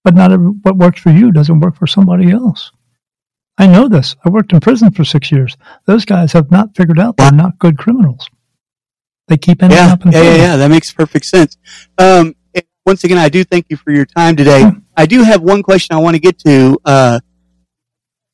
[0.03, 2.73] But not every, what works for you doesn't work for somebody else.
[3.57, 4.17] I know this.
[4.25, 5.57] I worked in prison for six years.
[5.87, 8.29] Those guys have not figured out they're not good criminals.
[9.29, 10.41] They keep ending yeah, up in yeah, yeah, prison.
[10.43, 10.57] yeah.
[10.57, 11.57] That makes perfect sense.
[11.97, 12.35] Um,
[12.85, 14.61] once again, I do thank you for your time today.
[14.61, 14.73] Yeah.
[14.97, 16.79] I do have one question I want to get to.
[16.85, 17.21] Uh,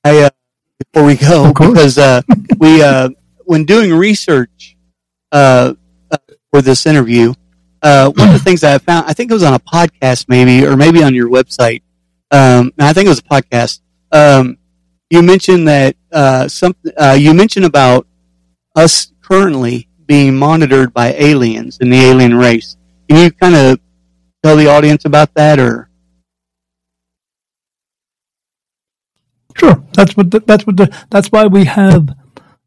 [0.04, 0.30] I uh,
[0.78, 2.22] before we go because uh,
[2.58, 3.10] we uh,
[3.44, 4.76] when doing research
[5.32, 5.74] uh,
[6.10, 6.16] uh,
[6.50, 7.34] for this interview,
[7.82, 10.66] uh, one of the things I found, I think it was on a podcast, maybe,
[10.66, 11.82] or maybe on your website.
[12.30, 13.80] Um, I think it was a podcast.
[14.12, 14.58] Um,
[15.10, 16.48] you mentioned that uh.
[16.98, 18.06] Uh, you mentioned about
[18.76, 22.76] us currently being monitored by aliens and the alien race.
[23.08, 23.80] Can you kind of
[24.42, 25.90] tell the audience about that, or
[29.56, 32.08] Sure, that's what the, that's what the, that's why we have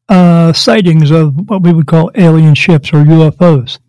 [0.10, 3.80] uh, sightings of what we would call alien ships or UFOs.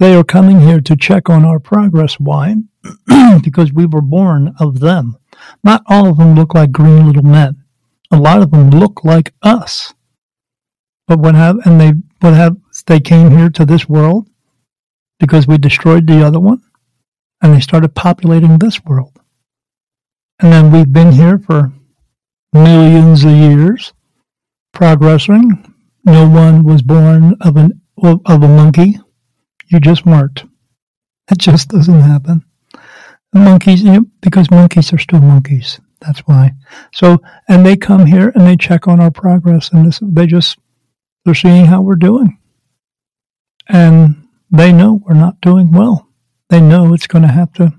[0.00, 2.18] They are coming here to check on our progress.
[2.18, 2.56] Why?
[3.42, 5.16] because we were born of them.
[5.62, 7.61] Not all of them look like green little men.
[8.12, 9.94] A lot of them look like us.
[11.08, 12.56] But what have and they what have
[12.86, 14.28] they came here to this world
[15.18, 16.62] because we destroyed the other one,
[17.40, 19.18] and they started populating this world.
[20.40, 21.72] And then we've been here for
[22.52, 23.92] millions of years,
[24.72, 25.74] progressing.
[26.04, 28.98] No one was born of an of a monkey.
[29.68, 30.44] You just weren't.
[31.30, 32.44] It just doesn't happen.
[33.34, 35.80] Monkeys, you know, because monkeys are still monkeys.
[36.04, 36.52] That's why.
[36.92, 40.58] So, and they come here and they check on our progress, and this, they just
[41.24, 42.38] they're seeing how we're doing,
[43.68, 46.08] and they know we're not doing well.
[46.50, 47.72] They know it's going to have to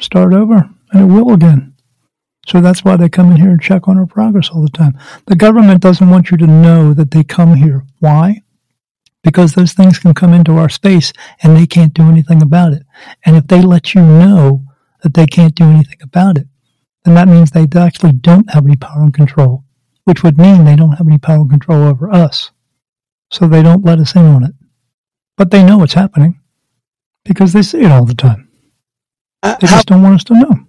[0.00, 1.74] start over, and it will again.
[2.46, 4.98] So that's why they come in here and check on our progress all the time.
[5.26, 7.84] The government doesn't want you to know that they come here.
[8.00, 8.42] Why?
[9.22, 11.12] Because those things can come into our space
[11.42, 12.82] and they can't do anything about it.
[13.24, 14.64] And if they let you know
[15.02, 16.48] that they can't do anything about it,
[17.04, 19.64] then that means they actually don't have any power and control,
[20.04, 22.50] which would mean they don't have any power and control over us.
[23.30, 24.54] So they don't let us in on it.
[25.36, 26.40] But they know it's happening
[27.24, 28.48] because they see it all the time.
[29.42, 30.66] uh, They how, just don't want us to know.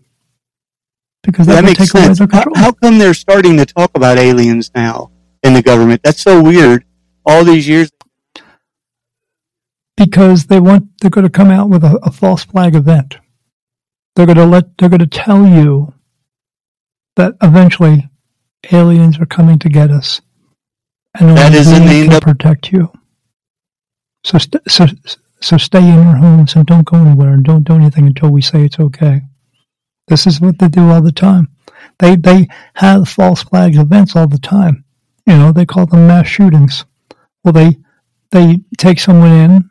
[1.23, 2.19] Because that, that would makes take away sense?
[2.19, 2.55] their How, control.
[2.55, 5.11] how come they're starting to talk about aliens now
[5.43, 6.01] in the government?
[6.03, 6.85] That's so weird.
[7.25, 7.91] All these years,
[9.97, 13.17] because they want they're going to come out with a, a false flag event.
[14.15, 15.93] They're going to let they're going to tell you
[17.15, 18.09] that eventually
[18.71, 20.21] aliens are coming to get us,
[21.19, 22.91] and That is the end up- protect you.
[24.23, 24.85] So st- so
[25.41, 28.41] so stay in your homes and don't go anywhere and don't do anything until we
[28.41, 29.21] say it's okay.
[30.07, 31.49] This is what they do all the time.
[31.99, 34.85] They they have false flag events all the time.
[35.25, 36.85] You know they call them mass shootings.
[37.43, 37.77] Well, they
[38.31, 39.69] they take someone in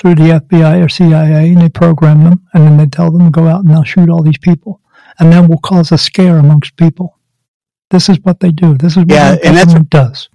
[0.00, 3.30] through the FBI or CIA and they program them and then they tell them to
[3.30, 4.80] go out and they'll shoot all these people
[5.18, 7.18] and then will cause a scare amongst people.
[7.90, 8.76] This is what they do.
[8.76, 10.28] This is what Yeah, the and that's- government does.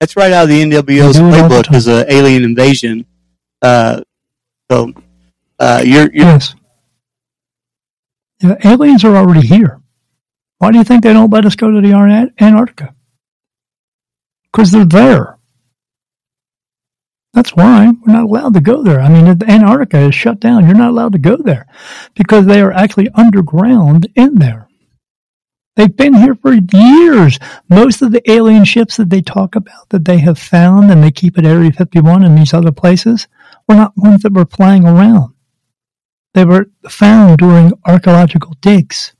[0.00, 3.06] that's right out of the NWO's do it all the playbook is an alien invasion.
[3.62, 4.00] Uh,
[4.70, 4.92] so
[5.58, 6.54] uh, you're, you're Yes.
[8.40, 9.80] Yeah, aliens are already here.
[10.58, 11.92] Why do you think they don't let us go to the
[12.40, 12.94] Antarctica?
[14.52, 15.38] Because they're there.
[17.32, 19.00] That's why we're not allowed to go there.
[19.00, 20.66] I mean, Antarctica is shut down.
[20.66, 21.66] You're not allowed to go there
[22.14, 24.68] because they are actually underground in there.
[25.74, 27.38] They've been here for years.
[27.70, 31.10] Most of the alien ships that they talk about that they have found and they
[31.10, 33.26] keep at Area 51 and these other places
[33.66, 35.32] were not ones that were flying around.
[36.34, 39.14] They were found during archaeological digs,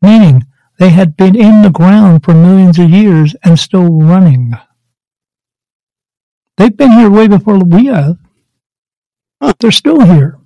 [0.00, 0.44] meaning
[0.78, 4.54] they had been in the ground for millions of years and still running.
[6.56, 8.16] They've been here way before we have.
[9.42, 9.52] Huh.
[9.60, 10.38] They're still here.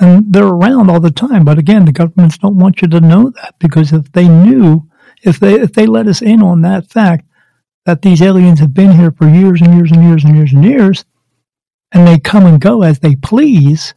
[0.00, 1.44] And they're around all the time.
[1.44, 4.88] But again, the governments don't want you to know that because if they knew,
[5.22, 7.26] if they if they let us in on that fact
[7.84, 10.64] that these aliens have been here for years and years and years and years and
[10.64, 11.04] years,
[11.92, 13.94] and they come and go as they please,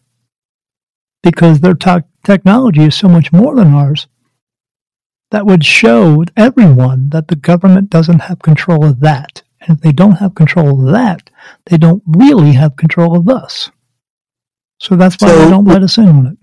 [1.22, 4.08] because their te- technology is so much more than ours,
[5.30, 9.44] that would show everyone that the government doesn't have control of that.
[9.62, 11.30] And if they don't have control of that,
[11.68, 13.70] they don't really have control of us.
[14.80, 16.38] So that's why So- they don't let us in on it.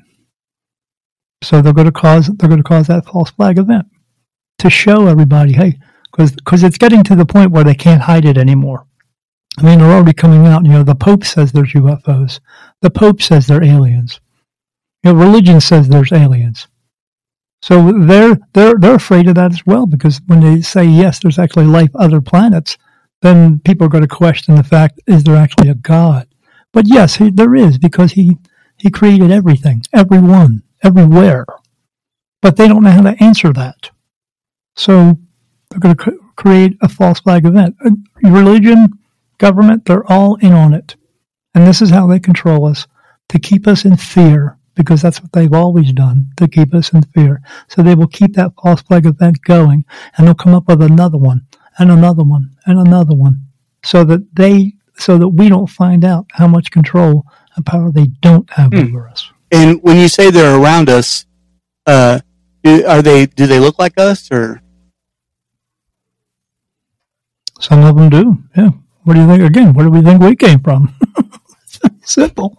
[1.42, 3.86] So they're going to cause they're going to cause that false flag event
[4.58, 5.78] to show everybody, hey,
[6.10, 8.86] because because it's getting to the point where they can't hide it anymore.
[9.58, 10.64] I mean, they're already coming out.
[10.64, 12.40] You know, the Pope says there's UFOs.
[12.82, 14.20] The Pope says they're aliens.
[15.04, 16.66] You know, religion says there's aliens.
[17.62, 21.38] So they're they're they're afraid of that as well because when they say yes, there's
[21.38, 22.76] actually life other planets,
[23.22, 26.28] then people are going to question the fact: is there actually a God?
[26.72, 28.36] But yes, he, there is because he
[28.76, 31.46] he created everything, everyone, everywhere.
[32.40, 33.90] But they don't know how to answer that.
[34.76, 35.18] So
[35.70, 37.74] they're going to create a false flag event.
[37.84, 37.90] Uh,
[38.22, 38.90] religion,
[39.38, 40.94] government, they're all in on it.
[41.54, 42.86] And this is how they control us
[43.30, 47.02] to keep us in fear because that's what they've always done to keep us in
[47.02, 47.42] fear.
[47.66, 49.84] So they will keep that false flag event going
[50.16, 51.47] and they'll come up with another one
[51.78, 53.46] and another one and another one
[53.84, 57.24] so that they, so that we don't find out how much control
[57.56, 58.80] and power they don't have hmm.
[58.80, 59.30] over us.
[59.50, 61.24] And when you say they're around us,
[61.86, 62.20] uh,
[62.64, 64.60] are they, do they look like us or?
[67.60, 68.42] Some of them do.
[68.56, 68.70] Yeah.
[69.04, 69.42] What do you think?
[69.42, 70.94] Again, where do we think we came from?
[72.02, 72.56] Simple.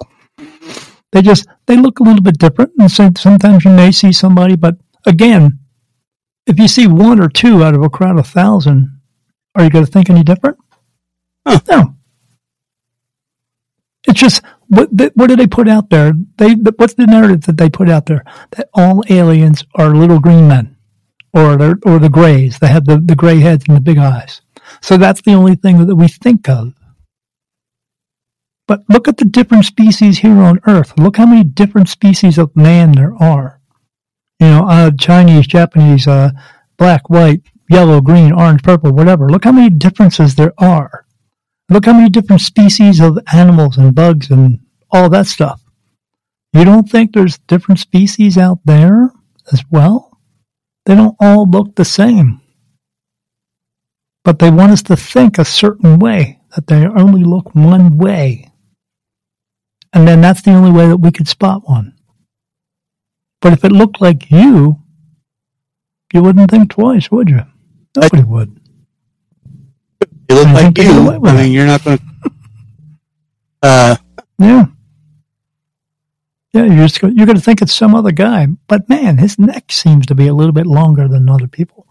[1.11, 4.55] They just they look a little bit different, and so sometimes you may see somebody,
[4.55, 5.59] but again,
[6.45, 8.98] if you see one or two out of a crowd of thousand,
[9.55, 10.57] are you going to think any different?
[11.45, 11.59] Huh.
[11.69, 11.95] No.
[14.07, 16.13] It's just what what do they put out there?
[16.37, 20.47] They what's the narrative that they put out there that all aliens are little green
[20.47, 20.77] men,
[21.33, 22.59] or or the grays.
[22.59, 24.41] They have the the gray heads and the big eyes.
[24.81, 26.73] So that's the only thing that we think of.
[28.67, 30.93] But look at the different species here on Earth.
[30.97, 33.59] Look how many different species of man there are.
[34.39, 36.29] You know, uh, Chinese, Japanese, uh,
[36.77, 39.29] black, white, yellow, green, orange, purple, whatever.
[39.29, 41.05] Look how many differences there are.
[41.69, 44.59] Look how many different species of animals and bugs and
[44.91, 45.61] all that stuff.
[46.51, 49.11] You don't think there's different species out there
[49.51, 50.19] as well?
[50.85, 52.41] They don't all look the same.
[54.23, 58.51] But they want us to think a certain way, that they only look one way.
[59.93, 61.95] And then that's the only way that we could spot one.
[63.41, 64.81] But if it looked like you,
[66.13, 67.41] you wouldn't think twice, would you?
[67.95, 68.59] Nobody I, would.
[70.29, 71.19] You look like you.
[71.23, 72.03] I mean, you're not going to.
[73.61, 73.95] Uh,
[74.37, 74.65] yeah.
[76.53, 79.71] Yeah, you're just you're going to think it's some other guy, but man, his neck
[79.71, 81.85] seems to be a little bit longer than other people,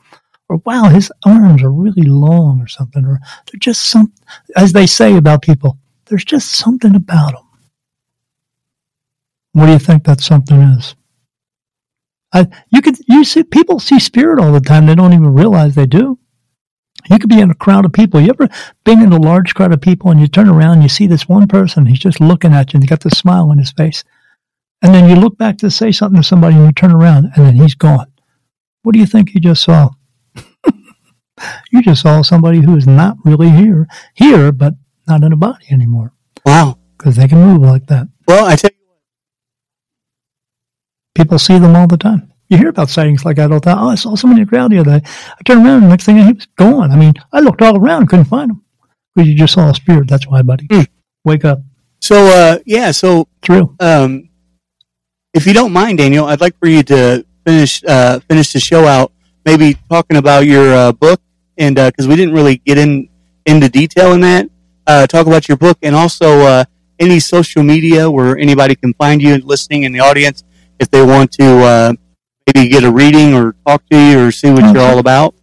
[0.48, 4.12] or wow, his arms are really long, or something, or they're just some,
[4.56, 7.44] as they say about people, there's just something about them.
[9.52, 10.96] What do you think that something is?
[12.32, 14.86] I, you could you see people see spirit all the time.
[14.86, 16.18] They don't even realize they do.
[17.08, 18.20] You could be in a crowd of people.
[18.20, 18.48] You ever
[18.84, 21.28] been in a large crowd of people and you turn around and you see this
[21.28, 24.04] one person, he's just looking at you and he got this smile on his face.
[24.82, 27.46] And then you look back to say something to somebody and you turn around and
[27.46, 28.12] then he's gone.
[28.82, 29.90] What do you think you just saw?
[31.70, 34.74] you just saw somebody who is not really here, here, but
[35.06, 36.12] not in a body anymore.
[36.44, 36.78] Wow.
[36.96, 38.08] Because they can move like that.
[38.26, 38.70] Well, I tell
[41.18, 42.32] People see them all the time.
[42.48, 43.78] You hear about sightings like that all the time.
[43.80, 45.06] Oh, I saw someone in the crowd the other day.
[45.06, 46.92] I turned around, and the next thing he was gone.
[46.92, 48.62] I mean, I looked all around, couldn't find him.
[49.16, 50.06] But you just saw a spirit.
[50.06, 50.68] That's why, buddy.
[50.68, 50.86] Mm.
[51.24, 51.58] Wake up.
[52.00, 53.26] So, uh, yeah, so.
[53.42, 53.74] True.
[53.80, 54.28] Um,
[55.34, 58.86] if you don't mind, Daniel, I'd like for you to finish, uh, finish the show
[58.86, 59.10] out,
[59.44, 61.20] maybe talking about your, uh, book.
[61.56, 63.08] And, uh, cause we didn't really get in,
[63.44, 64.48] into detail in that.
[64.86, 66.64] Uh, talk about your book and also, uh,
[67.00, 70.44] any social media where anybody can find you listening in the audience
[70.80, 71.92] if they want to uh,
[72.46, 74.72] maybe get a reading or talk to you or see what okay.
[74.72, 75.34] you're all about.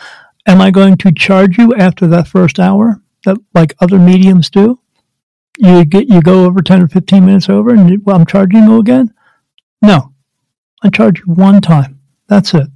[0.47, 4.81] am I going to charge you after that first hour that like other mediums do?
[5.59, 8.65] You get, you go over 10 or 15 minutes over and you, well, I'm charging
[8.65, 9.13] you again?
[9.81, 10.13] No,
[10.83, 12.01] I charge you one time.
[12.29, 12.69] That's it.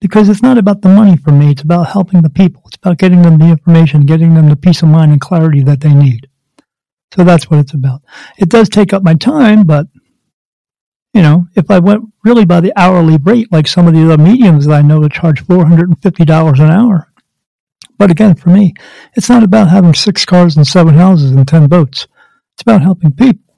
[0.00, 1.50] Because it's not about the money for me.
[1.50, 2.62] It's about helping the people.
[2.66, 5.80] It's about getting them the information, getting them the peace of mind and clarity that
[5.80, 6.28] they need.
[7.14, 8.02] So that's what it's about.
[8.36, 9.86] It does take up my time, but
[11.14, 14.22] you know, if I went really by the hourly rate, like some of the other
[14.22, 17.10] mediums that I know that charge $450 an hour.
[17.96, 18.74] But again, for me,
[19.14, 22.06] it's not about having six cars and seven houses and 10 boats.
[22.54, 23.54] It's about helping people.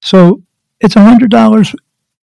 [0.00, 0.42] So
[0.80, 1.74] it's $100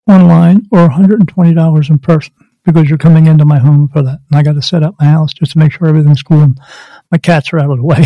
[0.07, 2.33] online or $120 in person
[2.63, 4.19] because you're coming into my home for that.
[4.29, 6.41] And I got to set up my house just to make sure everything's cool.
[6.41, 6.59] And
[7.11, 8.03] My cats are out of the way,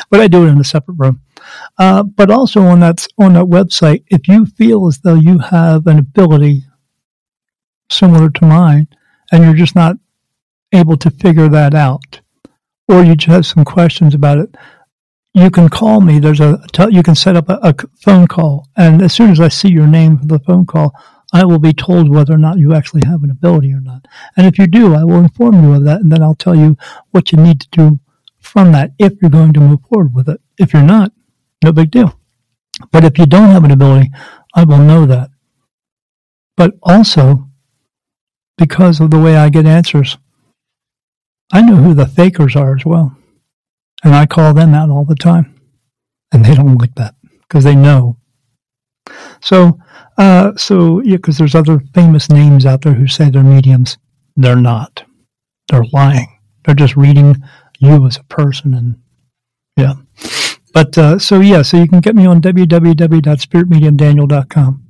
[0.10, 1.20] but I do it in a separate room.
[1.78, 5.86] Uh, but also on that on that website, if you feel as though you have
[5.86, 6.64] an ability
[7.88, 8.88] similar to mine,
[9.30, 9.96] and you're just not
[10.72, 12.20] able to figure that out,
[12.88, 14.56] or you just have some questions about it,
[15.34, 16.18] you can call me.
[16.18, 19.48] There's a you can set up a, a phone call, and as soon as I
[19.48, 20.92] see your name for the phone call,
[21.32, 24.06] I will be told whether or not you actually have an ability or not.
[24.36, 26.76] And if you do, I will inform you of that, and then I'll tell you
[27.12, 28.00] what you need to do
[28.52, 30.40] from that if you're going to move forward with it.
[30.58, 31.12] If you're not,
[31.64, 32.18] no big deal.
[32.90, 34.10] But if you don't have an ability,
[34.54, 35.30] I will know that.
[36.56, 37.48] But also,
[38.58, 40.18] because of the way I get answers,
[41.50, 43.16] I know who the fakers are as well.
[44.04, 45.58] And I call them out all the time.
[46.30, 48.18] And they don't like that because they know.
[49.40, 49.78] So,
[50.18, 53.96] uh, so yeah, because there's other famous names out there who say they're mediums.
[54.36, 55.04] They're not.
[55.70, 56.38] They're lying.
[56.64, 57.36] They're just reading
[57.82, 58.98] you as a person and
[59.76, 59.94] yeah.
[60.72, 64.84] But uh, so yeah, so you can get me on www.spiritmediumdaniel.com.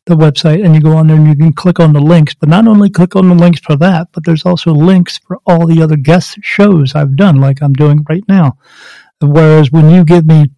[0.06, 2.34] the website and you go on there and you can click on the links.
[2.34, 5.66] But not only click on the links for that, but there's also links for all
[5.66, 8.58] the other guest shows I've done, like I'm doing right now.
[9.20, 10.50] Whereas when you give me,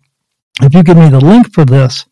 [0.60, 2.06] if you give me the link for this,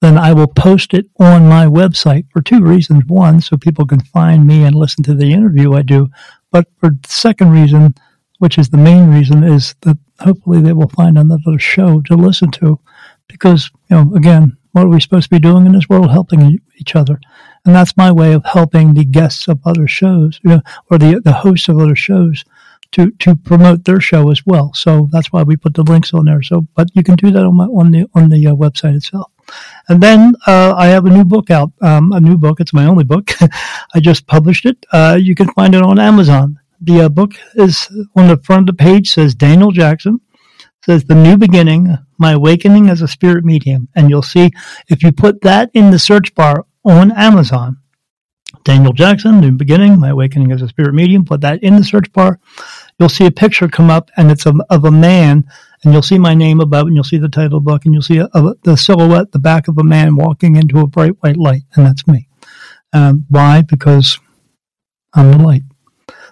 [0.00, 3.04] then I will post it on my website for two reasons.
[3.06, 6.08] One, so people can find me and listen to the interview I do.
[6.50, 7.94] But for the second reason,
[8.38, 12.50] which is the main reason, is that hopefully they will find another show to listen
[12.52, 12.80] to.
[13.28, 16.10] Because, you know, again, what are we supposed to be doing in this world?
[16.10, 17.20] Helping each other.
[17.64, 21.20] And that's my way of helping the guests of other shows, you know, or the,
[21.22, 22.44] the hosts of other shows
[22.92, 24.72] to, to promote their show as well.
[24.74, 26.42] So that's why we put the links on there.
[26.42, 29.30] So, but you can do that on my, on the, on the uh, website itself.
[29.90, 32.60] And then, uh, I have a new book out, um, a new book.
[32.60, 33.32] It's my only book.
[33.94, 34.86] I just published it.
[34.92, 36.60] Uh, you can find it on Amazon.
[36.80, 40.20] The uh, book is on the front of the page says Daniel Jackson
[40.84, 43.88] says the new beginning, my awakening as a spirit medium.
[43.96, 44.50] And you'll see
[44.88, 47.78] if you put that in the search bar on Amazon,
[48.64, 52.12] Daniel Jackson, new beginning, my awakening as a spirit medium, put that in the search
[52.12, 52.38] bar.
[52.98, 55.44] You'll see a picture come up and it's a, of a man
[55.82, 58.18] and you'll see my name above and you'll see the title book and you'll see
[58.18, 61.62] a, a, the silhouette, the back of a man walking into a bright white light.
[61.74, 62.28] And that's me.
[62.92, 63.62] Um, why?
[63.62, 64.18] Because
[65.14, 65.62] I'm the light.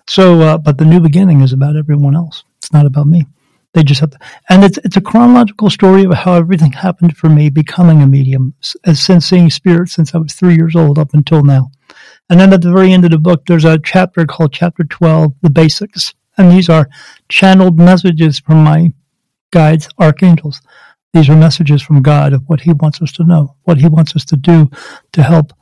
[0.09, 2.45] So, uh, but the new beginning is about everyone else.
[2.59, 3.27] It's not about me.
[3.75, 4.19] They just have to,
[4.49, 8.55] and it's it's a chronological story of how everything happened for me becoming a medium,
[8.85, 11.71] as since seeing spirits since I was three years old up until now.
[12.31, 15.35] And then at the very end of the book, there's a chapter called Chapter 12,
[15.43, 16.15] The Basics.
[16.37, 16.89] And these are
[17.29, 18.93] channeled messages from my
[19.51, 20.61] guides, archangels.
[21.13, 24.15] These are messages from God of what He wants us to know, what He wants
[24.15, 24.71] us to do
[25.13, 25.53] to help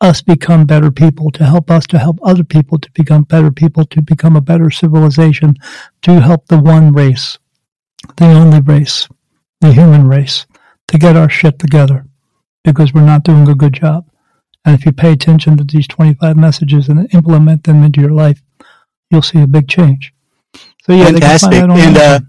[0.00, 3.84] us become better people, to help us to help other people to become better people,
[3.86, 5.56] to become a better civilization,
[6.02, 7.38] to help the one race,
[8.16, 9.08] the only race,
[9.60, 10.46] the human race,
[10.88, 12.06] to get our shit together
[12.64, 14.08] because we're not doing a good job.
[14.64, 18.42] And if you pay attention to these 25 messages and implement them into your life,
[19.10, 20.12] you'll see a big change.
[20.82, 21.52] So yeah, fantastic.
[21.54, 22.20] And uh,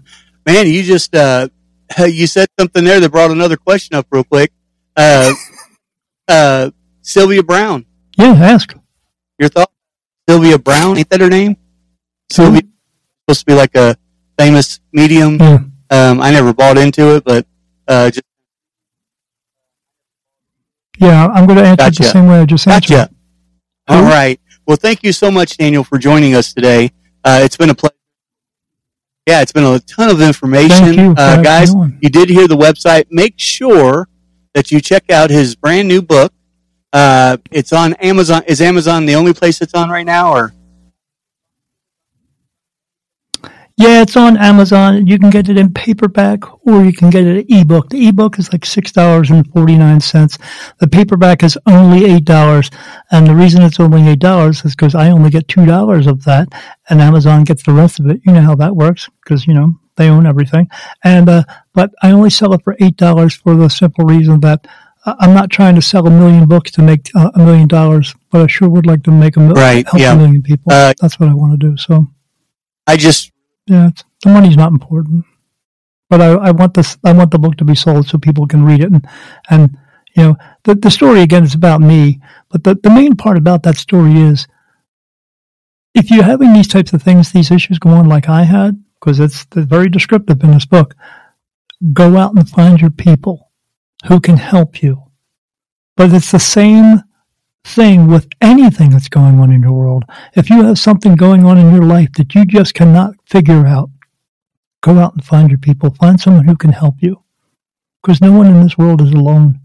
[0.46, 1.48] man, you just uh,
[2.06, 4.52] you said something there that brought another question up real quick.
[4.96, 5.32] Uh,
[6.28, 6.70] uh,
[7.02, 7.84] Sylvia Browne.
[8.16, 8.74] Yeah, ask.
[9.38, 9.70] Your thought?
[10.28, 11.56] Sylvia Browne, ain't that her name?
[12.30, 12.72] Sylvia Browne
[13.20, 13.96] supposed to be like a
[14.38, 15.36] famous medium.
[15.38, 15.58] Yeah.
[15.90, 17.46] Um, I never bought into it, but
[17.86, 18.24] uh, just
[20.98, 22.02] yeah, I'm going to answer gotcha.
[22.02, 22.90] the same way I just answered.
[22.90, 23.10] Gotcha.
[23.88, 24.40] All right.
[24.66, 26.90] Well, thank you so much, Daniel, for joining us today.
[27.22, 27.94] Uh, it's been a pleasure.
[29.26, 30.94] Yeah, it's been a ton of information.
[30.94, 33.06] You uh, guys, you did hear the website.
[33.10, 34.08] Make sure
[34.54, 36.32] that you check out his brand new book.
[36.92, 38.44] Uh, it's on Amazon.
[38.46, 40.54] Is Amazon the only place it's on right now, or?
[43.78, 45.06] Yeah, it's on Amazon.
[45.06, 47.90] You can get it in paperback or you can get it in ebook.
[47.90, 50.38] The ebook is like $6.49.
[50.78, 52.74] The paperback is only $8.
[53.10, 56.48] And the reason it's only $8 is because I only get $2 of that
[56.88, 58.22] and Amazon gets the rest of it.
[58.24, 60.68] You know how that works because, you know, they own everything.
[61.04, 61.42] And, uh,
[61.74, 64.66] but I only sell it for $8 for the simple reason that
[65.04, 68.40] I'm not trying to sell a million books to make uh, a million dollars, but
[68.40, 70.14] I sure would like to make a million, right, help yeah.
[70.14, 70.72] a million people.
[70.72, 71.76] Uh, That's what I want to do.
[71.76, 72.08] So
[72.88, 73.30] I just
[73.66, 73.90] yeah,
[74.22, 75.24] the money's not important,
[76.10, 76.98] but I, I want this.
[77.04, 79.06] I want the book to be sold so people can read it, and
[79.50, 79.76] and
[80.16, 83.62] you know the the story again is about me, but the the main part about
[83.64, 84.46] that story is
[85.94, 89.18] if you're having these types of things, these issues go on like I had, because
[89.18, 90.94] it's, it's very descriptive in this book.
[91.92, 93.50] Go out and find your people
[94.06, 95.02] who can help you.
[95.96, 97.02] But it's the same
[97.66, 100.04] thing with anything that's going on in your world.
[100.34, 103.90] If you have something going on in your life that you just cannot figure out,
[104.82, 105.90] go out and find your people.
[105.90, 107.22] Find someone who can help you.
[108.02, 109.60] Because no one in this world is alone.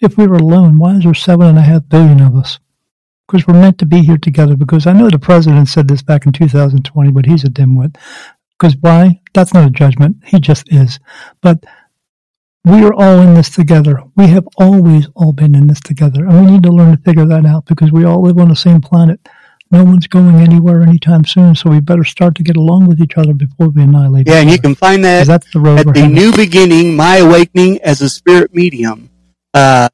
[0.00, 2.60] If we were alone, why is there seven and a half billion of us?
[3.26, 4.56] Because we're meant to be here together.
[4.56, 7.96] Because I know the president said this back in 2020, but he's a dimwit.
[8.58, 9.20] Because why?
[9.34, 10.16] That's not a judgment.
[10.24, 11.00] He just is.
[11.40, 11.64] But
[12.64, 14.02] we are all in this together.
[14.16, 16.26] We have always all been in this together.
[16.26, 18.56] And we need to learn to figure that out because we all live on the
[18.56, 19.20] same planet.
[19.70, 23.16] No one's going anywhere anytime soon, so we better start to get along with each
[23.16, 25.98] other before we annihilate yeah, and you can find that that's the road at the
[25.98, 26.14] headed.
[26.14, 29.08] New Beginning: My Awakening as a Spirit Medium,
[29.54, 29.88] uh,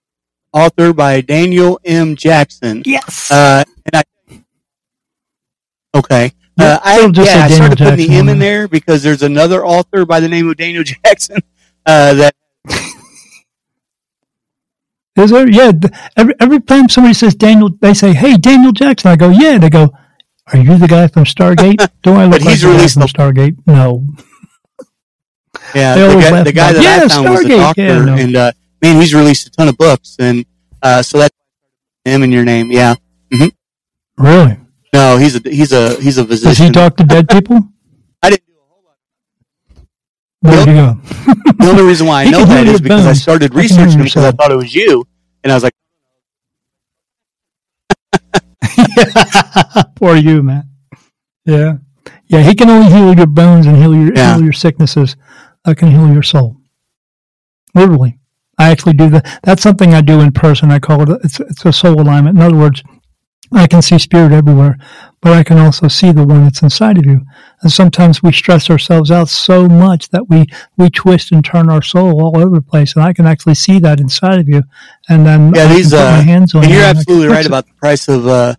[0.52, 2.16] author by Daniel M.
[2.16, 2.82] Jackson.
[2.84, 3.30] Yes.
[3.30, 4.42] Uh, and I
[5.94, 6.32] okay.
[6.58, 8.58] Uh, I yeah, I Daniel started putting Jackson the M in there.
[8.58, 11.38] there because there's another author by the name of Daniel Jackson
[11.86, 12.34] uh, that
[15.18, 15.50] Is there?
[15.50, 15.72] Yeah.
[16.16, 19.68] Every every time somebody says Daniel, they say, "Hey, Daniel Jackson." I go, "Yeah." They
[19.70, 19.92] go,
[20.52, 22.94] "Are you the guy from Stargate?" Do I look But like he's the guy released
[22.94, 23.56] from Stargate?
[23.66, 24.04] No.
[25.74, 28.14] yeah the guy, the guy that I "Yeah, found was a doctor, Yeah, no.
[28.16, 28.52] and uh,
[28.82, 30.44] man, he's released a ton of books, and
[30.82, 31.36] uh, so that's
[32.04, 32.70] him in your name.
[32.70, 32.94] Yeah,
[34.16, 34.58] Really?
[34.92, 36.48] no, he's a he's a he's a physician.
[36.48, 37.58] Does he talk to dead people?
[38.22, 38.96] I didn't do a whole lot.
[40.44, 40.98] You go?
[41.58, 44.04] The only reason why I know that is because I started I can hear researching
[44.04, 45.06] because I thought it was you,
[45.44, 45.74] and I was like,
[49.96, 50.68] Poor you, man.
[51.44, 51.78] Yeah.
[52.28, 54.34] Yeah, he can only heal your bones and heal your Yeah.
[54.34, 55.16] heal your sicknesses.
[55.64, 56.56] I can heal your soul.
[57.74, 58.18] Literally.
[58.58, 59.40] I actually do that.
[59.42, 60.70] That's something I do in person.
[60.70, 62.36] I call it, it's, it's a soul alignment.
[62.38, 62.82] In other words,
[63.52, 64.78] I can see spirit everywhere,
[65.20, 67.20] but I can also see the one that's inside of you.
[67.62, 70.46] And sometimes we stress ourselves out so much that we,
[70.76, 72.94] we twist and turn our soul all over the place.
[72.94, 74.62] And I can actually see that inside of you.
[75.08, 77.28] And then Yeah, I these, put my uh, hands on and you you're I absolutely
[77.28, 77.46] right it.
[77.48, 78.54] about the price of uh,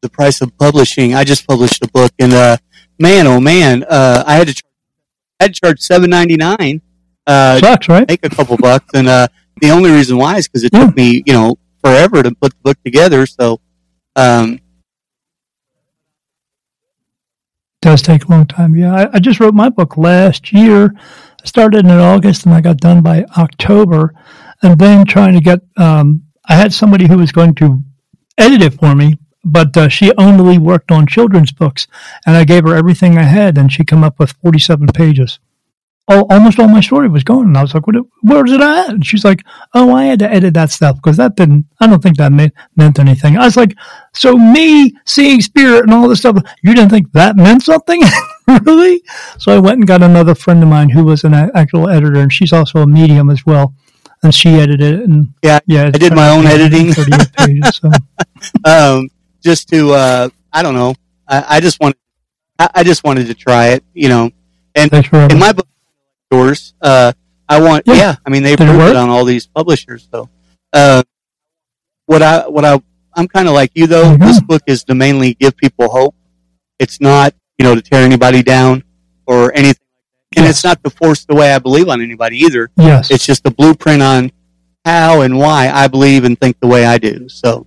[0.00, 1.14] the price of publishing.
[1.14, 2.56] I just published a book, and uh,
[2.98, 4.72] man, oh man, uh, I had to charge,
[5.40, 6.80] I had to charge seven ninety nine.
[7.26, 8.08] Uh, Sucks, right?
[8.08, 9.26] make a couple bucks, and uh,
[9.60, 10.86] the only reason why is because it Yeah.
[10.86, 13.26] took me, you know, forever to put the book together.
[13.26, 13.60] So,
[14.16, 14.60] um,
[17.80, 18.76] does take a long time.
[18.76, 20.92] Yeah, I, I just wrote my book last year.
[20.96, 24.14] I started in August and I got done by October.
[24.62, 27.82] And then trying to get, um, I had somebody who was going to
[28.36, 29.14] edit it for me,
[29.44, 31.86] but uh, she only worked on children's books.
[32.26, 35.38] And I gave her everything I had and she come up with 47 pages.
[36.08, 37.44] All, almost all my story was gone.
[37.48, 38.90] And I was like, what, where's it at?
[38.90, 39.44] And she's like,
[39.74, 42.54] oh, I had to edit that stuff because that didn't, I don't think that meant,
[42.76, 43.36] meant anything.
[43.36, 43.74] I was like,
[44.14, 48.00] so me seeing spirit and all this stuff, you didn't think that meant something?
[48.64, 49.02] really?
[49.38, 52.32] So I went and got another friend of mine who was an actual editor and
[52.32, 53.74] she's also a medium as well.
[54.22, 56.92] And she edited it and Yeah, yeah, I did my own editing.
[57.36, 57.90] pages, so.
[58.64, 59.08] um,
[59.42, 60.94] just to, uh, I don't know,
[61.28, 61.98] I, I just wanted,
[62.58, 64.30] I, I just wanted to try it, you know,
[64.74, 65.66] and in my book,
[66.30, 67.12] yours, uh,
[67.48, 67.94] I want, Yeah.
[67.94, 70.08] yeah, I mean, they Did it it on all these publishers.
[70.12, 70.28] So,
[70.72, 71.02] uh,
[72.06, 72.80] what I, what I,
[73.14, 74.16] I'm kind of like you though.
[74.16, 74.26] Go.
[74.26, 76.14] This book is to mainly give people hope.
[76.78, 78.84] It's not, you know, to tear anybody down
[79.26, 79.82] or anything.
[80.36, 80.56] And Yes.
[80.56, 82.70] it's not to force the way I believe on anybody either.
[82.76, 83.10] Yes.
[83.10, 84.30] It's just a blueprint on
[84.84, 87.28] how and why I believe and think the way I do.
[87.28, 87.66] So,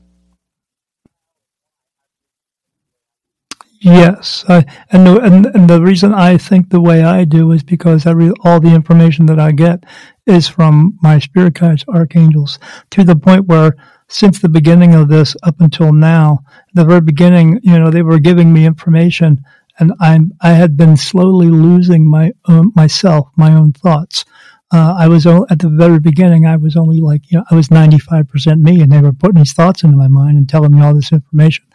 [3.81, 7.63] Yes, I, and, the, and and the reason I think the way I do is
[7.63, 9.85] because every all the information that I get
[10.27, 12.59] is from my spirit guides, archangels,
[12.91, 13.77] to the point where
[14.09, 16.41] since the beginning of this up until now,
[16.75, 19.45] the very beginning, you know, they were giving me information,
[19.79, 24.25] and I'm I had been slowly losing my own myself, my own thoughts.
[24.73, 26.45] Uh, I was at the very beginning.
[26.45, 29.11] I was only like you know I was ninety five percent me, and they were
[29.11, 31.65] putting these thoughts into my mind and telling me all this information.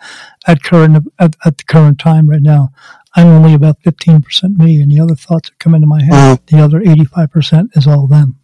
[0.46, 2.72] At current at, at the current time right now,
[3.14, 6.36] I'm only about 15% me, and the other thoughts that come into my head, Uh-huh.
[6.46, 8.38] the other 85% is all them.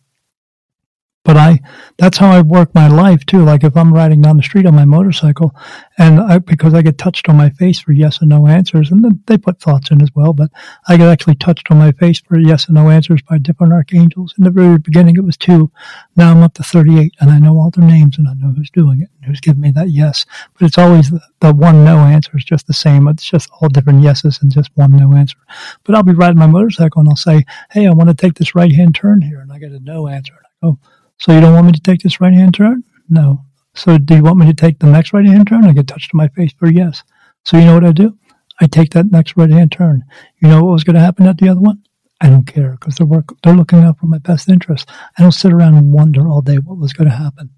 [1.24, 1.61] But I,
[1.99, 3.44] that's how I work my life too.
[3.44, 5.55] Like if I'm riding down the street on my motorcycle
[5.97, 9.05] and I, because I get touched on my face for yes and no answers and
[9.05, 10.51] then they put thoughts in as well, but
[10.89, 14.35] I get actually touched on my face for yes and no answers by different archangels.
[14.36, 15.70] In the very beginning, it was two.
[16.16, 18.70] Now I'm up to 38 and I know all their names and I know who's
[18.70, 20.27] doing it and who's giving me that yes.
[20.59, 23.07] But it's always the, the one no answer is just the same.
[23.07, 25.39] It's just all different yeses and just one no answer.
[25.85, 28.57] But I'll be riding my motorcycle and I'll say, Hey, I want to take this
[28.57, 29.39] right hand turn here.
[29.39, 30.35] And I get a no answer.
[30.35, 30.78] And I go,
[31.23, 32.82] so you don't want me to take this right hand turn?
[33.09, 33.44] No.
[33.77, 35.65] So do you want me to take the next right hand turn?
[35.65, 37.05] I get touched on my face for yes.
[37.44, 38.19] So you know what I do?
[38.61, 40.03] I take that next right hand turn.
[40.40, 41.85] You know what was going to happen at the other one?
[42.20, 44.90] I don't care because they're work, they're looking out for my best interest.
[45.16, 47.51] I don't sit around and wonder all day what was going to happen.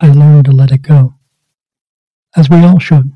[0.00, 1.14] I learned to let it go,
[2.36, 3.12] as we all should.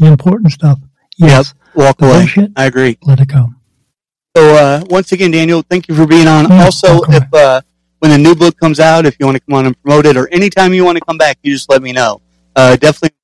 [0.00, 0.78] The important stuff,
[1.18, 1.52] yes.
[1.74, 2.20] Walk away.
[2.20, 2.52] bullshit?
[2.56, 2.96] I agree.
[3.02, 3.50] Let it go.
[4.34, 6.48] So uh, once again, Daniel, thank you for being on.
[6.48, 7.60] Yeah, also, if uh,
[8.00, 10.16] when the new book comes out, if you want to come on and promote it,
[10.16, 12.20] or anytime you want to come back, you just let me know.
[12.54, 13.16] Uh, definitely.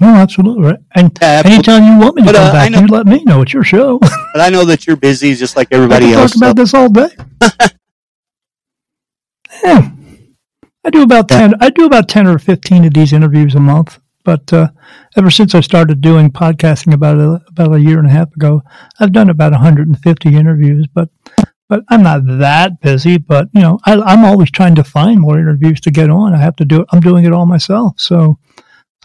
[0.00, 0.62] Oh, absolutely.
[0.64, 0.78] Right.
[0.94, 1.54] And Yeah, absolutely.
[1.54, 3.42] anytime you want me to But, come uh, back, know- you let me know.
[3.42, 3.98] It's your show.
[4.32, 6.32] But I know that you're busy, just like everybody else.
[6.32, 7.08] talk about so- this all day.
[9.64, 9.90] yeah.
[10.84, 11.54] I do about ten.
[11.60, 13.98] I do about ten or fifteen of these interviews a month.
[14.24, 14.68] But uh,
[15.16, 18.62] ever since I started doing podcasting about a, about a year and a half ago,
[19.00, 20.86] I've done about 150 interviews.
[20.92, 21.08] But
[21.68, 23.18] but I'm not that busy.
[23.18, 26.34] But you know, I, I'm always trying to find more interviews to get on.
[26.34, 26.80] I have to do.
[26.82, 26.86] it.
[26.92, 28.00] I'm doing it all myself.
[28.00, 28.38] So.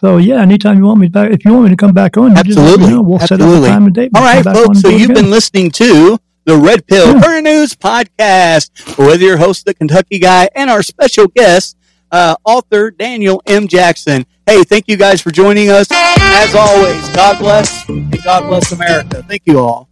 [0.00, 2.32] So yeah, anytime you want me back, if you want me to come back on,
[2.32, 2.88] you Absolutely.
[2.90, 3.00] know.
[3.00, 4.10] We'll set up a time and date.
[4.14, 4.80] All right, come back on folks.
[4.80, 5.22] So you've again.
[5.22, 7.40] been listening to the Red Pill Yeah.
[7.40, 11.76] News Podcast with your host, the Kentucky Guy, and our special guest,
[12.10, 13.66] uh, author Daniel M.
[13.68, 14.26] Jackson.
[14.46, 15.86] Hey, thank you guys for joining us.
[15.90, 19.22] As always, God bless and God bless America.
[19.26, 19.88] Thank you all.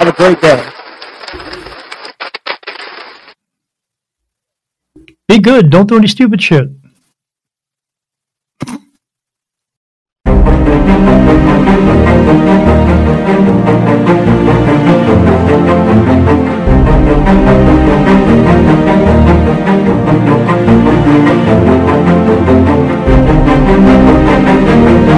[0.00, 0.66] Have a great day.
[5.28, 5.70] Be good.
[5.70, 6.70] Don't do any stupid shit.